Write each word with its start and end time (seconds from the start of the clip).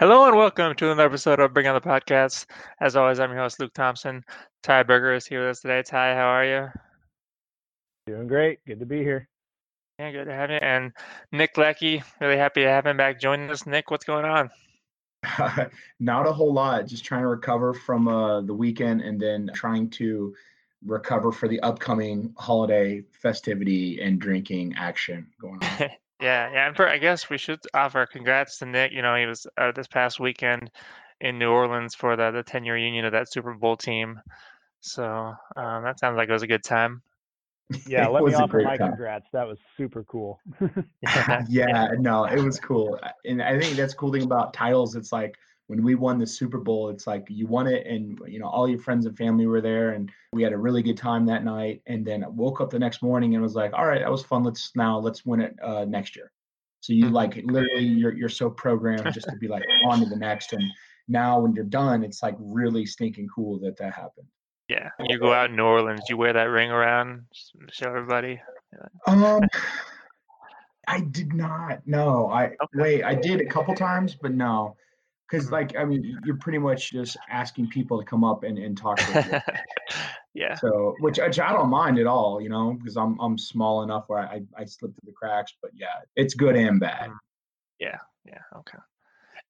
Hello 0.00 0.24
and 0.24 0.34
welcome 0.34 0.74
to 0.76 0.86
another 0.86 1.04
episode 1.04 1.40
of 1.40 1.52
Bring 1.52 1.66
on 1.66 1.74
the 1.74 1.80
Podcast. 1.82 2.46
As 2.80 2.96
always, 2.96 3.20
I'm 3.20 3.32
your 3.32 3.40
host, 3.40 3.60
Luke 3.60 3.74
Thompson. 3.74 4.24
Ty 4.62 4.84
Berger 4.84 5.12
is 5.12 5.26
here 5.26 5.40
with 5.40 5.50
us 5.50 5.60
today. 5.60 5.82
Ty, 5.82 6.14
how 6.14 6.26
are 6.26 6.44
you? 6.46 6.68
Doing 8.06 8.26
great. 8.26 8.64
Good 8.66 8.80
to 8.80 8.86
be 8.86 9.00
here. 9.00 9.28
Yeah, 9.98 10.10
good 10.10 10.24
to 10.24 10.32
have 10.32 10.50
you. 10.50 10.56
And 10.56 10.92
Nick 11.32 11.56
Leckey, 11.56 12.02
really 12.18 12.38
happy 12.38 12.62
to 12.62 12.68
have 12.70 12.86
him 12.86 12.96
back 12.96 13.20
joining 13.20 13.50
us. 13.50 13.66
Nick, 13.66 13.90
what's 13.90 14.06
going 14.06 14.24
on? 14.24 14.48
Not 16.00 16.26
a 16.26 16.32
whole 16.32 16.54
lot. 16.54 16.86
Just 16.86 17.04
trying 17.04 17.20
to 17.20 17.28
recover 17.28 17.74
from 17.74 18.08
uh, 18.08 18.40
the 18.40 18.54
weekend 18.54 19.02
and 19.02 19.20
then 19.20 19.50
trying 19.52 19.90
to 19.90 20.34
recover 20.82 21.30
for 21.30 21.46
the 21.46 21.60
upcoming 21.60 22.32
holiday 22.38 23.02
festivity 23.20 24.00
and 24.00 24.18
drinking 24.18 24.72
action 24.78 25.26
going 25.38 25.60
on. 25.62 25.90
Yeah, 26.20 26.50
yeah. 26.52 26.66
And 26.66 26.76
for, 26.76 26.88
I 26.88 26.98
guess 26.98 27.30
we 27.30 27.38
should 27.38 27.60
offer 27.74 28.06
congrats 28.06 28.58
to 28.58 28.66
Nick. 28.66 28.92
You 28.92 29.02
know, 29.02 29.16
he 29.16 29.26
was 29.26 29.46
uh, 29.56 29.72
this 29.72 29.86
past 29.86 30.20
weekend 30.20 30.70
in 31.20 31.38
New 31.38 31.50
Orleans 31.50 31.94
for 31.94 32.16
the 32.16 32.30
the 32.30 32.42
10 32.42 32.64
year 32.64 32.76
union 32.76 33.04
of 33.04 33.12
that 33.12 33.30
Super 33.32 33.54
Bowl 33.54 33.76
team. 33.76 34.20
So 34.80 35.04
um, 35.56 35.84
that 35.84 35.98
sounds 35.98 36.16
like 36.16 36.28
it 36.28 36.32
was 36.32 36.42
a 36.42 36.46
good 36.46 36.64
time. 36.64 37.02
Yeah, 37.86 38.08
let 38.08 38.24
me 38.24 38.34
offer 38.34 38.62
my 38.62 38.76
time. 38.76 38.90
congrats. 38.90 39.26
That 39.32 39.46
was 39.46 39.58
super 39.76 40.04
cool. 40.04 40.40
yeah, 41.02 41.44
yeah, 41.48 41.88
no, 41.98 42.24
it 42.24 42.42
was 42.42 42.58
cool. 42.58 42.98
And 43.24 43.42
I 43.42 43.58
think 43.58 43.76
that's 43.76 43.94
cool 43.94 44.12
thing 44.12 44.22
about 44.22 44.54
titles. 44.54 44.96
It's 44.96 45.12
like 45.12 45.36
when 45.70 45.84
we 45.84 45.94
won 45.94 46.18
the 46.18 46.26
Super 46.26 46.58
Bowl, 46.58 46.88
it's 46.88 47.06
like 47.06 47.28
you 47.28 47.46
won 47.46 47.68
it, 47.68 47.86
and 47.86 48.20
you 48.26 48.40
know 48.40 48.48
all 48.48 48.68
your 48.68 48.80
friends 48.80 49.06
and 49.06 49.16
family 49.16 49.46
were 49.46 49.60
there, 49.60 49.90
and 49.90 50.10
we 50.32 50.42
had 50.42 50.52
a 50.52 50.58
really 50.58 50.82
good 50.82 50.96
time 50.96 51.24
that 51.26 51.44
night. 51.44 51.80
And 51.86 52.04
then 52.04 52.24
I 52.24 52.28
woke 52.28 52.60
up 52.60 52.70
the 52.70 52.78
next 52.80 53.04
morning 53.04 53.34
and 53.34 53.42
was 53.42 53.54
like, 53.54 53.72
all 53.72 53.86
right, 53.86 54.00
that 54.00 54.10
was 54.10 54.24
fun. 54.24 54.42
Let's 54.42 54.72
now 54.74 54.98
let's 54.98 55.24
win 55.24 55.40
it 55.40 55.54
uh, 55.62 55.84
next 55.84 56.16
year. 56.16 56.32
So 56.80 56.92
you 56.92 57.04
mm-hmm. 57.04 57.14
like 57.14 57.36
literally 57.44 57.84
you're 57.84 58.12
you're 58.12 58.28
so 58.28 58.50
programmed 58.50 59.14
just 59.14 59.28
to 59.28 59.36
be 59.36 59.46
like 59.46 59.62
on 59.84 60.00
to 60.00 60.06
the 60.06 60.16
next. 60.16 60.52
And 60.54 60.64
now 61.06 61.38
when 61.38 61.54
you're 61.54 61.62
done, 61.62 62.02
it's 62.02 62.20
like 62.20 62.34
really 62.40 62.84
stinking 62.84 63.28
cool 63.32 63.60
that 63.60 63.76
that 63.76 63.94
happened. 63.94 64.26
Yeah, 64.68 64.88
you 64.98 65.20
go 65.20 65.32
out 65.32 65.50
in 65.50 65.56
New 65.56 65.62
Orleans, 65.62 66.02
you 66.08 66.16
wear 66.16 66.32
that 66.32 66.50
ring 66.50 66.72
around, 66.72 67.26
show 67.70 67.86
everybody. 67.86 68.42
Um, 69.06 69.40
I 70.88 71.02
did 71.12 71.32
not. 71.32 71.86
No, 71.86 72.28
I 72.28 72.46
okay. 72.46 72.56
wait. 72.74 73.04
I 73.04 73.14
did 73.14 73.40
a 73.40 73.46
couple 73.46 73.72
times, 73.76 74.16
but 74.20 74.32
no 74.32 74.74
because 75.30 75.46
mm-hmm. 75.46 75.54
like 75.54 75.76
i 75.76 75.84
mean 75.84 76.18
you're 76.24 76.36
pretty 76.36 76.58
much 76.58 76.92
just 76.92 77.16
asking 77.30 77.68
people 77.68 77.98
to 77.98 78.04
come 78.04 78.24
up 78.24 78.44
and, 78.44 78.58
and 78.58 78.76
talk 78.76 78.98
to 78.98 79.42
you 79.44 79.54
yeah 80.34 80.54
so 80.54 80.94
which, 81.00 81.18
which 81.18 81.40
i 81.40 81.52
don't 81.52 81.70
mind 81.70 81.98
at 81.98 82.06
all 82.06 82.40
you 82.40 82.48
know 82.48 82.74
because 82.74 82.96
i'm 82.96 83.18
i'm 83.20 83.36
small 83.38 83.82
enough 83.82 84.04
where 84.08 84.20
i 84.20 84.40
i 84.56 84.64
slip 84.64 84.92
through 84.92 85.06
the 85.06 85.12
cracks 85.12 85.54
but 85.62 85.70
yeah 85.74 85.86
it's 86.16 86.34
good 86.34 86.56
and 86.56 86.80
bad 86.80 87.08
mm-hmm. 87.08 87.16
yeah 87.78 87.98
yeah 88.24 88.40
okay 88.56 88.78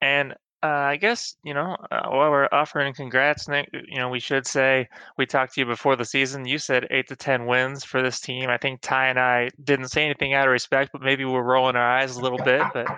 and 0.01 0.35
uh, 0.63 0.67
I 0.67 0.97
guess 0.97 1.37
you 1.43 1.55
know 1.55 1.77
uh, 1.91 2.09
while 2.09 2.31
we're 2.31 2.49
offering 2.53 2.93
congrats, 2.93 3.49
Nick, 3.49 3.71
you 3.73 3.99
know 3.99 4.11
we 4.11 4.21
should 4.21 4.47
say 4.47 4.89
we 5.17 5.25
talked 5.25 5.55
to 5.55 5.61
you 5.61 5.67
before 5.67 5.97
the 5.97 6.05
season. 6.05 6.47
You 6.47 6.59
said 6.59 6.87
eight 6.91 7.09
to 7.09 7.17
ten 7.17 7.47
wins 7.47 7.83
for 7.83 8.03
this 8.03 8.21
team. 8.21 8.51
I 8.51 8.59
think 8.59 8.81
Ty 8.83 9.09
and 9.09 9.19
I 9.19 9.51
didn't 9.65 9.89
say 9.89 10.05
anything 10.05 10.35
out 10.35 10.47
of 10.47 10.53
respect, 10.53 10.91
but 10.93 11.01
maybe 11.01 11.25
we're 11.25 11.43
rolling 11.43 11.77
our 11.77 11.91
eyes 11.91 12.17
a 12.17 12.21
little 12.21 12.39
bit. 12.39 12.63
But 12.75 12.89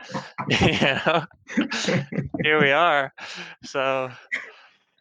you 0.48 0.80
know, 0.80 1.24
here 2.42 2.60
we 2.60 2.72
are. 2.72 3.12
So 3.62 4.10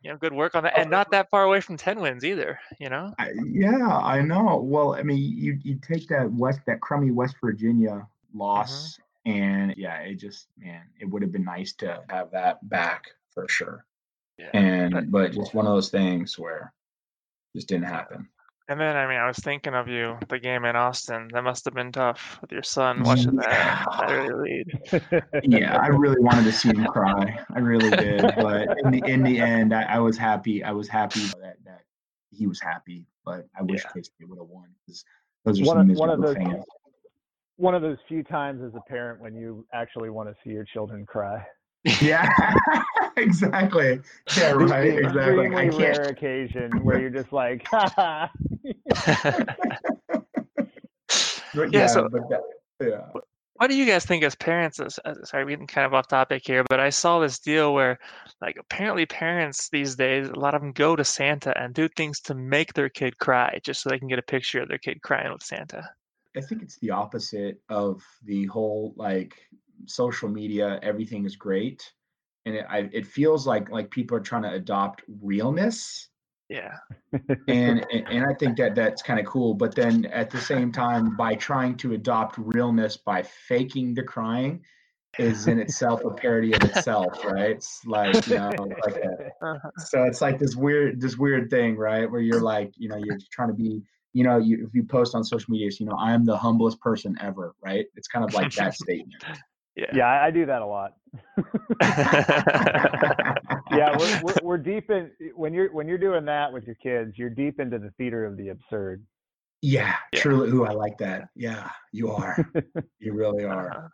you 0.04 0.12
know, 0.12 0.18
good 0.18 0.34
work 0.34 0.54
on 0.54 0.64
that, 0.64 0.78
and 0.78 0.92
not 0.92 1.10
that 1.12 1.32
far 1.32 1.44
away 1.44 1.62
from 1.62 1.78
ten 1.78 2.00
wins 2.00 2.24
either. 2.24 2.60
You 2.80 2.90
know. 2.90 3.12
Yeah, 3.44 3.88
I 3.88 4.22
know. 4.22 4.62
Well, 4.64 4.94
I 4.94 5.02
mean, 5.02 5.18
you 5.18 5.58
you 5.64 5.80
take 5.82 6.08
that 6.10 6.32
West 6.32 6.60
that 6.68 6.80
crummy 6.80 7.10
West 7.10 7.36
Virginia 7.42 8.08
loss. 8.36 8.94
Mm-hmm 8.94 9.02
and 9.26 9.74
yeah, 9.78 9.98
it 10.00 10.16
just 10.16 10.48
man, 10.58 10.82
it 11.00 11.06
would 11.06 11.22
have 11.22 11.32
been 11.32 11.44
nice 11.44 11.74
to 11.74 12.02
have 12.10 12.32
that 12.32 12.68
back 12.70 13.06
for 13.34 13.48
sure. 13.48 13.86
Yeah. 14.38 14.50
And 14.54 15.12
but 15.12 15.34
just 15.34 15.54
one 15.54 15.68
of 15.68 15.74
those 15.74 15.90
things 15.90 16.40
where 16.40 16.74
just 17.56 17.68
didn't 17.68 17.86
happen. 17.86 18.28
And 18.68 18.80
then 18.80 18.96
I 18.96 19.08
mean 19.08 19.18
I 19.18 19.28
was 19.28 19.38
thinking 19.38 19.76
of 19.76 19.88
you 19.88 20.18
the 20.30 20.40
game 20.40 20.66
in 20.66 20.76
Austin. 20.76 21.28
That 21.34 21.44
must 21.44 21.66
have 21.66 21.76
been 21.76 21.92
tough 21.92 22.40
with 22.42 22.52
your 22.52 22.64
son 22.64 23.04
watching 23.04 23.36
yeah. 23.36 23.86
that, 23.86 24.08
that 24.08 24.12
early 24.12 24.64
lead. 24.92 25.24
yeah, 25.44 25.78
I 25.78 25.88
really 25.88 26.20
wanted 26.20 26.46
to 26.46 26.52
see 26.52 26.70
him 26.70 26.86
cry. 26.86 27.40
I 27.54 27.60
really 27.60 27.92
did. 27.92 28.22
But 28.22 28.80
in 28.80 28.92
the 28.92 29.04
in 29.06 29.24
the 29.24 29.40
end 29.42 29.74
I, 29.74 29.84
I 29.84 30.00
was 30.00 30.18
happy. 30.18 30.64
I 30.64 30.72
was 30.72 30.88
happy 30.88 31.26
that, 31.42 31.58
that 31.66 31.82
he 32.32 32.48
was 32.48 32.60
happy. 32.60 33.06
But 33.24 33.48
I 33.56 33.62
wish 33.62 33.84
yeah. 33.84 33.92
K-State 33.94 34.28
would 34.28 34.40
have 34.40 34.48
won 34.48 34.70
because 34.88 35.06
those 35.46 35.62
are 35.62 35.66
one 35.66 35.78
some 35.78 35.88
miserable 35.88 36.08
one 36.08 36.24
of 36.24 36.28
the, 36.28 36.36
fans 36.36 36.66
one 37.58 37.76
of 37.76 37.82
those 37.82 37.98
few 38.08 38.24
times 38.24 38.62
as 38.64 38.74
a 38.76 38.82
parent 38.90 39.22
when 39.22 39.36
you 39.36 39.66
actually 39.74 40.10
want 40.10 40.30
to 40.30 40.36
see 40.44 40.52
your 40.52 40.66
children 40.66 41.06
cry. 41.06 41.46
Yeah, 42.02 42.30
exactly. 43.18 44.00
Yeah, 44.38 44.52
right. 44.52 45.00
Exactly. 45.00 45.46
Extremely 45.46 45.78
rare 45.78 46.04
occasion 46.04 46.72
where 46.84 47.00
you're 47.00 47.10
just 47.10 47.34
like, 47.34 47.66
yeah. 47.74 48.28
yeah. 51.72 51.88
So, 51.88 52.08
that, 52.12 52.42
yeah. 52.82 53.22
What 53.56 53.70
do 53.70 53.76
you 53.76 53.86
guys 53.86 54.06
think 54.06 54.24
as 54.24 54.36
parents? 54.36 54.80
Sorry, 55.24 55.44
we're 55.44 55.52
getting 55.52 55.68
kind 55.68 55.86
of 55.86 55.94
off 55.94 56.08
topic 56.08 56.44
here, 56.46 56.64
but 56.68 56.80
I 56.80 56.90
saw 56.90 57.20
this 57.20 57.38
deal 57.38 57.76
where, 57.76 58.00
like, 58.42 58.58
apparently 58.60 59.06
parents 59.06 59.70
these 59.70 59.96
days, 59.96 60.30
a 60.30 60.40
lot 60.40 60.56
of 60.56 60.62
them 60.62 60.72
go 60.72 60.96
to 60.96 61.04
Santa 61.04 61.56
and 61.60 61.74
do 61.74 61.88
things 61.90 62.20
to 62.22 62.34
make 62.34 62.74
their 62.74 62.90
kid 62.90 63.20
cry 63.20 63.60
just 63.64 63.82
so 63.82 63.90
they 63.90 64.00
can 64.00 64.08
get 64.08 64.18
a 64.18 64.24
picture 64.24 64.62
of 64.64 64.68
their 64.68 64.80
kid 64.80 65.02
crying 65.04 65.32
with 65.32 65.44
Santa. 65.44 65.88
I 66.36 66.42
think 66.42 66.62
it's 66.62 66.78
the 66.78 66.92
opposite 66.92 67.62
of 67.70 68.02
the 68.24 68.46
whole 68.46 68.94
like 68.96 69.36
social 69.86 70.30
media. 70.30 70.80
Everything 70.82 71.26
is 71.26 71.36
great, 71.36 71.92
and 72.46 72.56
it 72.56 72.66
I, 72.70 72.90
it 72.92 73.06
feels 73.06 73.46
like 73.46 73.70
like 73.70 73.92
people 73.92 74.18
are 74.18 74.22
trying 74.22 74.44
to 74.44 74.54
adopt 74.54 75.04
realness. 75.22 76.10
Yeah, 76.50 76.78
and, 77.48 77.86
and 77.92 78.08
and 78.08 78.26
I 78.26 78.34
think 78.34 78.58
that 78.58 78.76
that's 78.76 79.02
kind 79.02 79.20
of 79.20 79.26
cool. 79.26 79.54
But 79.54 79.76
then 79.76 80.06
at 80.06 80.30
the 80.30 80.40
same 80.40 80.72
time, 80.72 81.16
by 81.16 81.36
trying 81.36 81.76
to 81.78 81.94
adopt 81.94 82.38
realness 82.38 82.98
by 82.98 83.24
faking 83.24 83.94
the 83.94 84.04
crying, 84.04 84.64
is 85.20 85.48
in 85.48 85.60
itself 85.60 86.04
a 86.06 86.12
parody 86.12 86.54
of 86.54 86.64
itself, 86.64 87.24
right? 87.26 87.52
It's 87.52 87.82
like 87.86 88.28
you 88.28 88.38
know, 88.38 88.52
like 88.86 88.96
a, 88.96 89.32
uh-huh. 89.46 89.70
so 89.78 90.04
it's 90.04 90.22
like 90.22 90.40
this 90.40 90.56
weird 90.56 91.02
this 91.02 91.18
weird 91.18 91.50
thing, 91.50 91.76
right? 91.76 92.10
Where 92.10 92.22
you're 92.22 92.42
like, 92.42 92.72
you 92.78 92.88
know, 92.88 92.98
you're 92.98 93.18
trying 93.32 93.50
to 93.50 93.54
be 93.54 93.82
you 94.14 94.24
know, 94.24 94.38
you, 94.38 94.66
if 94.68 94.74
you 94.74 94.84
post 94.84 95.16
on 95.16 95.24
social 95.24 95.52
media, 95.52 95.70
you 95.80 95.86
know, 95.86 95.96
I 95.98 96.12
am 96.14 96.26
the 96.26 96.38
humblest 96.38 96.80
person 96.82 97.16
ever, 97.22 97.56
right? 97.64 97.86
It's 97.96 98.08
kind 98.08 98.26
of 98.26 98.34
like 98.34 98.54
that 98.56 98.74
statement. 98.84 99.24
Yeah, 99.76 99.86
yeah, 99.94 100.06
I, 100.06 100.28
I 100.28 100.32
do 100.32 100.46
that 100.46 100.62
a 100.62 100.66
lot. 100.66 100.94
yeah, 103.72 103.98
we're, 103.98 104.22
we're, 104.22 104.36
we're 104.44 104.58
deep 104.58 104.90
in 104.92 105.12
when 105.34 105.54
you're 105.54 105.72
when 105.72 105.88
you're 105.88 105.98
doing 105.98 106.26
that 106.26 106.52
with 106.52 106.66
your 106.66 106.76
kids, 106.76 107.18
you're 107.18 107.30
deep 107.30 107.60
into 107.60 107.80
the 107.80 107.90
theater 107.98 108.26
of 108.26 108.36
the 108.36 108.50
absurd. 108.50 109.02
Yeah, 109.62 109.96
yeah. 110.12 110.20
truly. 110.20 110.50
Ooh, 110.50 110.66
I 110.66 110.72
like 110.72 110.98
that. 110.98 111.30
Yeah, 111.36 111.70
you 111.94 112.12
are. 112.12 112.46
you 113.00 113.14
really 113.14 113.46
are. 113.46 113.72
Uh-huh. 113.72 113.88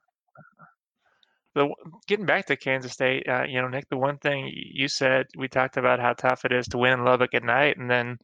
The, 1.53 1.69
getting 2.07 2.25
back 2.25 2.45
to 2.47 2.55
Kansas 2.55 2.93
State, 2.93 3.27
uh, 3.27 3.43
you 3.43 3.61
know, 3.61 3.67
Nick, 3.67 3.89
the 3.89 3.97
one 3.97 4.17
thing 4.17 4.51
you 4.53 4.87
said, 4.87 5.25
we 5.35 5.47
talked 5.47 5.77
about 5.77 5.99
how 5.99 6.13
tough 6.13 6.45
it 6.45 6.51
is 6.51 6.67
to 6.69 6.77
win 6.77 6.93
in 6.93 7.03
Lubbock 7.03 7.33
at 7.33 7.43
night, 7.43 7.77
and 7.77 7.89
then 7.89 8.17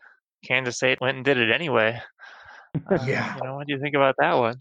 Kansas 0.44 0.76
State 0.76 1.02
went 1.02 1.18
and 1.18 1.26
did 1.26 1.38
it 1.38 1.52
anyway. 1.52 2.00
Uh, 2.90 2.98
yeah. 3.06 3.36
You 3.38 3.44
know, 3.44 3.56
what 3.56 3.68
do 3.68 3.74
you 3.74 3.80
think 3.80 3.96
about 3.96 4.16
that 4.20 4.34
one? 4.34 4.58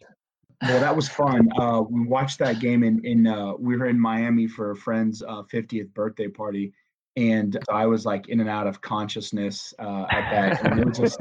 Well, 0.63 0.81
that 0.81 0.95
was 0.95 1.09
fun. 1.09 1.49
Uh, 1.59 1.83
we 1.89 2.07
watched 2.07 2.39
that 2.39 2.61
game 2.61 2.85
in, 2.85 3.05
in 3.05 3.27
uh, 3.27 3.55
we 3.59 3.77
were 3.77 3.87
in 3.87 3.99
Miami 3.99 4.47
for 4.47 4.71
a 4.71 4.77
friend's 4.77 5.23
uh, 5.23 5.43
50th 5.53 5.93
birthday 5.93 6.29
party. 6.29 6.73
And 7.17 7.59
I 7.69 7.87
was 7.87 8.07
like 8.07 8.29
in 8.29 8.41
and 8.41 8.49
out 8.49 8.67
of 8.67 8.81
consciousness 8.81 9.75
uh, 9.79 10.07
at 10.11 10.31
that. 10.31 10.65
And 10.65 10.81
it 10.81 10.87
was 10.87 10.99
just 10.99 11.21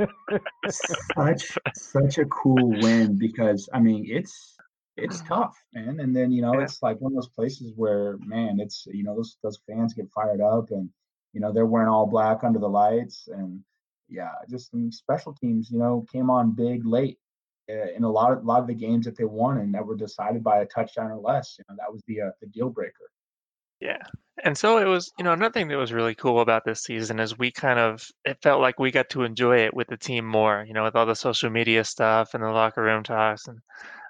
such, 1.15 1.57
such 1.75 2.17
a 2.17 2.25
cool 2.25 2.71
win 2.81 3.17
because, 3.17 3.67
I 3.73 3.79
mean, 3.79 4.05
it's, 4.07 4.55
it's 4.95 5.21
tough, 5.21 5.57
man. 5.73 5.99
And 5.99 6.15
then, 6.15 6.31
you 6.31 6.41
know, 6.41 6.53
yeah. 6.53 6.63
it's 6.63 6.83
like 6.83 7.01
one 7.01 7.13
of 7.13 7.15
those 7.15 7.29
places 7.29 7.73
where, 7.75 8.17
man, 8.19 8.59
it's, 8.59 8.85
you 8.91 9.03
know, 9.03 9.15
those, 9.15 9.37
those 9.43 9.59
fans 9.67 9.93
get 9.93 10.09
fired 10.11 10.39
up 10.39 10.69
and, 10.69 10.89
you 11.33 11.41
know, 11.41 11.51
they're 11.51 11.65
wearing 11.65 11.89
all 11.89 12.05
black 12.05 12.43
under 12.43 12.59
the 12.59 12.69
lights 12.69 13.27
and, 13.27 13.63
yeah, 14.11 14.31
just 14.49 14.69
some 14.71 14.91
special 14.91 15.33
teams, 15.33 15.71
you 15.71 15.79
know, 15.79 16.05
came 16.11 16.29
on 16.29 16.51
big 16.51 16.85
late 16.85 17.17
in 17.67 18.03
a 18.03 18.09
lot 18.09 18.31
of 18.31 18.39
a 18.39 18.45
lot 18.45 18.59
of 18.59 18.67
the 18.67 18.73
games 18.73 19.05
that 19.05 19.15
they 19.15 19.23
won 19.23 19.59
and 19.59 19.73
that 19.73 19.85
were 19.85 19.95
decided 19.95 20.43
by 20.43 20.61
a 20.61 20.65
touchdown 20.65 21.11
or 21.11 21.19
less. 21.19 21.55
You 21.57 21.65
know, 21.69 21.75
that 21.77 21.91
was 21.91 22.01
the 22.07 22.21
uh, 22.21 22.31
the 22.41 22.47
deal 22.47 22.69
breaker. 22.69 23.09
Yeah. 23.79 23.97
And 24.43 24.57
so 24.57 24.77
it 24.77 24.85
was, 24.85 25.11
you 25.17 25.23
know, 25.23 25.33
another 25.33 25.51
thing 25.51 25.67
that 25.67 25.77
was 25.77 25.93
really 25.93 26.15
cool 26.15 26.41
about 26.41 26.65
this 26.65 26.83
season 26.83 27.19
is 27.19 27.37
we 27.37 27.51
kind 27.51 27.79
of 27.79 28.05
it 28.25 28.37
felt 28.41 28.61
like 28.61 28.79
we 28.79 28.91
got 28.91 29.09
to 29.11 29.23
enjoy 29.23 29.57
it 29.57 29.73
with 29.73 29.87
the 29.87 29.97
team 29.97 30.25
more, 30.25 30.65
you 30.67 30.73
know, 30.73 30.83
with 30.83 30.95
all 30.95 31.05
the 31.05 31.15
social 31.15 31.49
media 31.49 31.83
stuff 31.83 32.33
and 32.33 32.43
the 32.43 32.49
locker 32.49 32.83
room 32.83 33.03
talks 33.03 33.47
and 33.47 33.59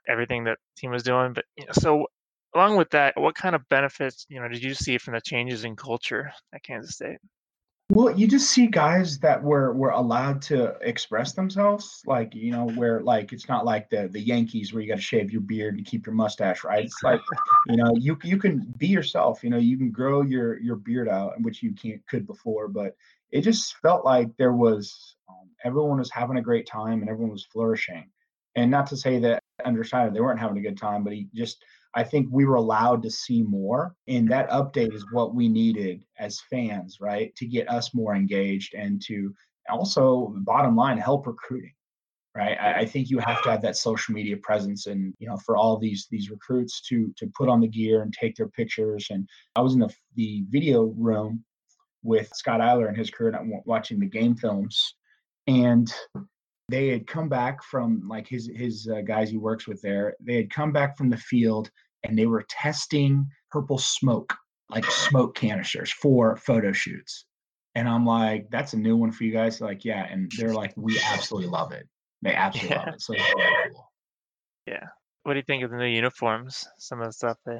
everything 0.08 0.44
that 0.46 0.58
team 0.78 0.92
was 0.92 1.04
doing. 1.04 1.34
But 1.34 1.46
you 1.58 1.66
know, 1.66 1.74
so 1.74 2.08
along 2.56 2.78
with 2.78 2.90
that, 2.92 3.20
what 3.20 3.36
kind 3.36 3.56
of 3.56 3.68
benefits, 3.70 4.26
you 4.30 4.40
know, 4.40 4.48
did 4.48 4.64
you 4.64 4.74
see 4.74 4.98
from 4.98 5.14
the 5.14 5.22
changes 5.22 5.64
in 5.64 5.76
culture 5.76 6.32
at 6.54 6.64
Kansas 6.64 6.96
State? 6.96 7.20
Well, 7.94 8.18
you 8.18 8.26
just 8.26 8.50
see 8.50 8.68
guys 8.68 9.20
that 9.20 9.44
were 9.44 9.74
were 9.74 9.90
allowed 9.90 10.42
to 10.44 10.78
express 10.80 11.34
themselves, 11.34 12.02
like 12.06 12.34
you 12.34 12.54
know, 12.54 12.70
where 12.70 13.02
like 13.02 13.34
it's 13.34 13.50
not 13.50 13.66
like 13.66 13.90
the 13.90 14.08
the 14.08 14.20
Yankees 14.20 14.72
where 14.72 14.82
you 14.82 14.88
got 14.88 14.96
to 14.96 15.02
shave 15.02 15.30
your 15.30 15.42
beard 15.42 15.76
and 15.76 15.86
keep 15.86 16.06
your 16.06 16.16
mustache, 16.16 16.64
right? 16.64 16.86
It's 16.86 17.04
like 17.04 17.20
you 17.68 17.76
know, 17.76 17.92
you 17.98 18.18
you 18.24 18.38
can 18.38 18.74
be 18.78 18.88
yourself. 18.88 19.44
You 19.44 19.50
know, 19.50 19.58
you 19.58 19.78
can 19.78 19.92
grow 19.92 20.22
your 20.22 20.58
your 20.62 20.78
beard 20.78 21.10
out, 21.10 21.34
which 21.42 21.62
you 21.62 21.74
can't 21.74 22.06
could 22.08 22.26
before, 22.26 22.70
but 22.70 22.96
it 23.30 23.42
just 23.42 23.76
felt 23.80 24.06
like 24.06 24.30
there 24.38 24.54
was 24.54 25.18
um, 25.28 25.50
everyone 25.66 26.00
was 26.00 26.12
having 26.12 26.38
a 26.38 26.42
great 26.42 26.68
time 26.68 27.02
and 27.02 27.10
everyone 27.10 27.34
was 27.34 27.46
flourishing. 27.52 28.10
And 28.56 28.72
not 28.72 28.88
to 28.88 28.98
say 28.98 29.20
that 29.20 29.44
underside 29.66 30.14
they 30.14 30.22
weren't 30.22 30.40
having 30.40 30.58
a 30.58 30.62
good 30.62 30.78
time, 30.78 31.04
but 31.04 31.12
he 31.12 31.28
just 31.34 31.62
I 31.94 32.04
think 32.04 32.28
we 32.32 32.46
were 32.46 32.56
allowed 32.56 33.04
to 33.04 33.12
see 33.12 33.44
more. 33.44 33.96
And 34.08 34.30
that 34.30 34.50
update 34.50 34.94
is 34.94 35.06
what 35.12 35.36
we 35.36 35.48
needed 35.48 36.04
as 36.18 36.42
fans, 36.50 36.98
right? 37.02 37.36
To 37.36 37.46
get 37.46 37.70
us 37.70 37.94
more 37.94 38.16
engaged 38.16 38.74
and 38.74 39.02
to 39.08 39.34
also, 39.70 40.34
bottom 40.40 40.76
line, 40.76 40.98
help 40.98 41.28
recruiting. 41.28 41.74
Right. 42.34 42.58
I, 42.58 42.86
think 42.86 43.10
you 43.10 43.20
have 43.20 43.44
to 43.44 43.52
have 43.52 43.62
that 43.64 43.76
social 43.76 44.14
media 44.14 44.38
presence 44.38 44.88
and, 44.88 45.14
you 45.20 45.28
know, 45.28 45.36
for 45.46 45.58
all 45.58 45.78
these 45.78 46.08
these 46.10 46.30
recruits 46.30 46.80
to 46.84 47.14
to 47.18 47.28
put 47.38 47.50
on 47.50 47.60
the 47.60 47.68
gear 47.68 48.04
and 48.04 48.14
take 48.14 48.38
their 48.38 48.48
pictures. 48.48 49.08
And 49.10 49.28
I 49.58 49.60
was 49.60 49.74
in 49.74 49.82
the 49.82 49.94
the 50.16 50.46
video 50.48 50.94
room 50.98 51.44
with 52.04 52.34
Scott 52.34 52.62
Eiler 52.62 52.88
and 52.88 52.96
his 52.96 53.10
crew 53.10 53.28
and 53.28 53.36
I'm 53.36 53.52
watching 53.66 54.00
the 54.00 54.06
game 54.06 54.36
films. 54.36 54.96
And 55.48 55.94
they 56.70 56.88
had 56.88 57.08
come 57.08 57.30
back 57.30 57.64
from 57.64 58.08
like 58.08 58.28
his 58.28 58.50
his 58.56 58.88
uh, 58.88 59.02
guys 59.02 59.30
he 59.30 59.38
works 59.38 59.68
with 59.68 59.82
there. 59.82 60.16
They 60.22 60.36
had 60.36 60.50
come 60.50 60.72
back 60.72 60.98
from 60.98 61.10
the 61.10 61.18
field 61.18 61.70
and 62.04 62.18
they 62.18 62.26
were 62.26 62.46
testing 62.50 63.28
purple 63.50 63.78
smoke, 63.78 64.34
like 64.70 64.86
smoke 64.86 65.36
canisters 65.36 65.92
for 65.92 66.38
photo 66.38 66.72
shoots. 66.72 67.26
And 67.76 67.88
I'm 67.88 68.06
like, 68.06 68.50
that's 68.52 68.74
a 68.74 68.78
new 68.78 68.98
one 68.98 69.12
for 69.12 69.24
you 69.24 69.32
guys. 69.32 69.60
They're 69.60 69.68
like, 69.68 69.86
yeah. 69.86 70.06
And 70.10 70.32
they're 70.38 70.54
like, 70.54 70.74
we 70.76 71.00
absolutely 71.00 71.50
love 71.50 71.72
it. 71.72 71.88
They 72.22 72.34
absolutely 72.36 72.76
yeah. 72.76 72.86
love 72.86 72.94
it. 72.96 73.02
So 73.02 73.14
cool. 73.14 73.90
Yeah. 74.68 74.88
What 75.24 75.34
do 75.34 75.40
you 75.40 75.44
think 75.44 75.64
of 75.64 75.72
the 75.72 75.78
new 75.78 75.86
uniforms? 75.86 76.68
Some 76.80 77.00
of 77.02 77.08
the 77.08 77.14
stuff 77.14 77.38
they. 77.46 77.60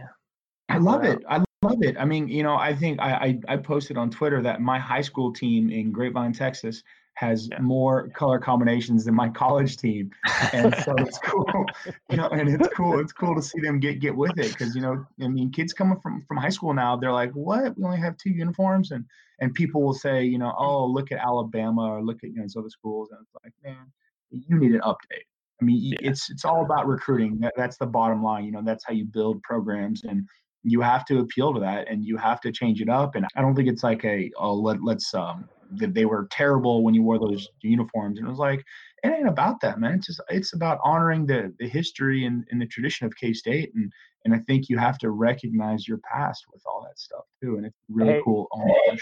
I 0.70 0.78
love 0.78 1.04
it. 1.04 1.24
I 1.30 1.44
love 1.64 1.84
it. 1.84 1.96
I 2.00 2.06
mean, 2.06 2.28
you 2.28 2.44
know, 2.44 2.56
I 2.56 2.74
think 2.74 3.00
I, 3.00 3.40
I 3.48 3.54
I 3.54 3.58
posted 3.58 3.98
on 3.98 4.10
Twitter 4.10 4.42
that 4.42 4.62
my 4.62 4.80
high 4.80 5.02
school 5.02 5.32
team 5.32 5.70
in 5.70 5.92
Grapevine, 5.92 6.34
Texas, 6.34 6.82
has 7.16 7.50
yeah. 7.52 7.60
more 7.60 8.10
color 8.10 8.40
combinations 8.40 9.06
than 9.06 9.14
my 9.14 9.30
college 9.30 9.78
team, 9.78 10.10
and 10.54 10.76
so 10.86 10.94
it's 10.98 11.18
cool, 11.20 11.66
you 12.10 12.18
know, 12.18 12.28
and 12.30 12.50
it's 12.50 12.68
cool. 12.76 13.00
It's 13.00 13.14
cool 13.14 13.36
to 13.36 13.42
see 13.42 13.60
them 13.62 13.80
get 13.80 14.00
get 14.00 14.16
with 14.16 14.38
it 14.38 14.52
because 14.52 14.76
you 14.76 14.82
know, 14.82 15.06
I 15.22 15.28
mean, 15.28 15.52
kids 15.52 15.74
coming 15.74 16.00
from 16.00 16.24
from 16.28 16.38
high 16.38 16.50
school 16.50 16.74
now, 16.74 16.96
they're 16.96 17.12
like, 17.12 17.32
"What? 17.34 17.78
We 17.78 17.84
only 17.84 18.00
have 18.00 18.18
two 18.18 18.32
uniforms," 18.32 18.92
and 18.92 19.06
and 19.40 19.54
people 19.54 19.82
will 19.82 19.94
say, 19.94 20.24
you 20.24 20.38
know, 20.38 20.54
"Oh, 20.58 20.86
look 20.86 21.12
at 21.12 21.20
Alabama 21.20 21.84
or 21.84 22.04
look 22.04 22.24
at 22.24 22.32
you 22.32 22.38
know 22.38 22.44
these 22.44 22.56
other 22.58 22.70
schools," 22.70 23.10
and 23.12 23.20
it's 23.22 23.36
like, 23.44 23.54
man, 23.64 23.92
you 24.32 24.58
need 24.58 24.74
an 24.74 24.82
update. 24.82 25.26
I 25.62 25.66
mean, 25.66 25.80
yeah. 25.80 25.98
it's 26.02 26.30
it's 26.30 26.46
all 26.46 26.64
about 26.64 26.88
recruiting. 26.88 27.40
That, 27.40 27.54
that's 27.56 27.78
the 27.78 27.86
bottom 27.86 28.24
line. 28.24 28.46
You 28.46 28.52
know, 28.52 28.62
that's 28.64 28.84
how 28.86 28.94
you 28.94 29.06
build 29.06 29.42
programs 29.44 30.04
and 30.04 30.28
you 30.64 30.82
have 30.82 31.06
to 31.06 31.20
appeal 31.20 31.54
to 31.54 31.60
that 31.60 31.88
and 31.90 32.06
you 32.06 32.18
have 32.18 32.40
to 32.42 32.52
change 32.52 32.82
it 32.82 32.90
up 32.90 33.16
and 33.16 33.26
i 33.36 33.42
don't 33.42 33.56
think 33.56 33.68
it's 33.68 33.84
like 33.84 34.06
a 34.06 34.32
oh 34.38 34.54
let, 34.54 34.84
let's 34.84 35.14
um 35.14 35.50
that 35.78 35.94
they 35.94 36.06
were 36.06 36.28
terrible 36.32 36.84
when 36.84 36.94
you 36.94 37.04
wore 37.04 37.20
those 37.20 37.48
uniforms. 37.62 38.20
And 38.20 38.28
it 38.28 38.30
was 38.30 38.40
like, 38.40 38.64
it 39.04 39.10
ain't 39.10 39.28
about 39.28 39.62
that, 39.62 39.80
man. 39.80 39.96
It's 39.96 40.08
just 40.08 40.22
it's 40.30 40.54
about 40.54 40.80
honoring 40.84 41.26
the 41.26 41.54
the 41.60 41.68
history 41.68 42.26
and, 42.26 42.46
and 42.52 42.62
the 42.62 42.68
tradition 42.68 43.08
of 43.08 43.16
K 43.16 43.34
State. 43.34 43.72
And 43.76 43.92
and 44.26 44.34
I 44.34 44.40
think 44.40 44.70
you 44.70 44.78
have 44.78 44.98
to 45.00 45.10
recognize 45.10 45.88
your 45.88 46.00
past 46.00 46.46
with 46.52 46.62
all 46.66 46.84
that 46.88 47.00
stuff 47.00 47.26
too. 47.42 47.58
And 47.58 47.66
it's 47.66 47.78
really 47.90 48.14
hey, 48.14 48.22
cool 48.24 48.48
oh 48.54 48.98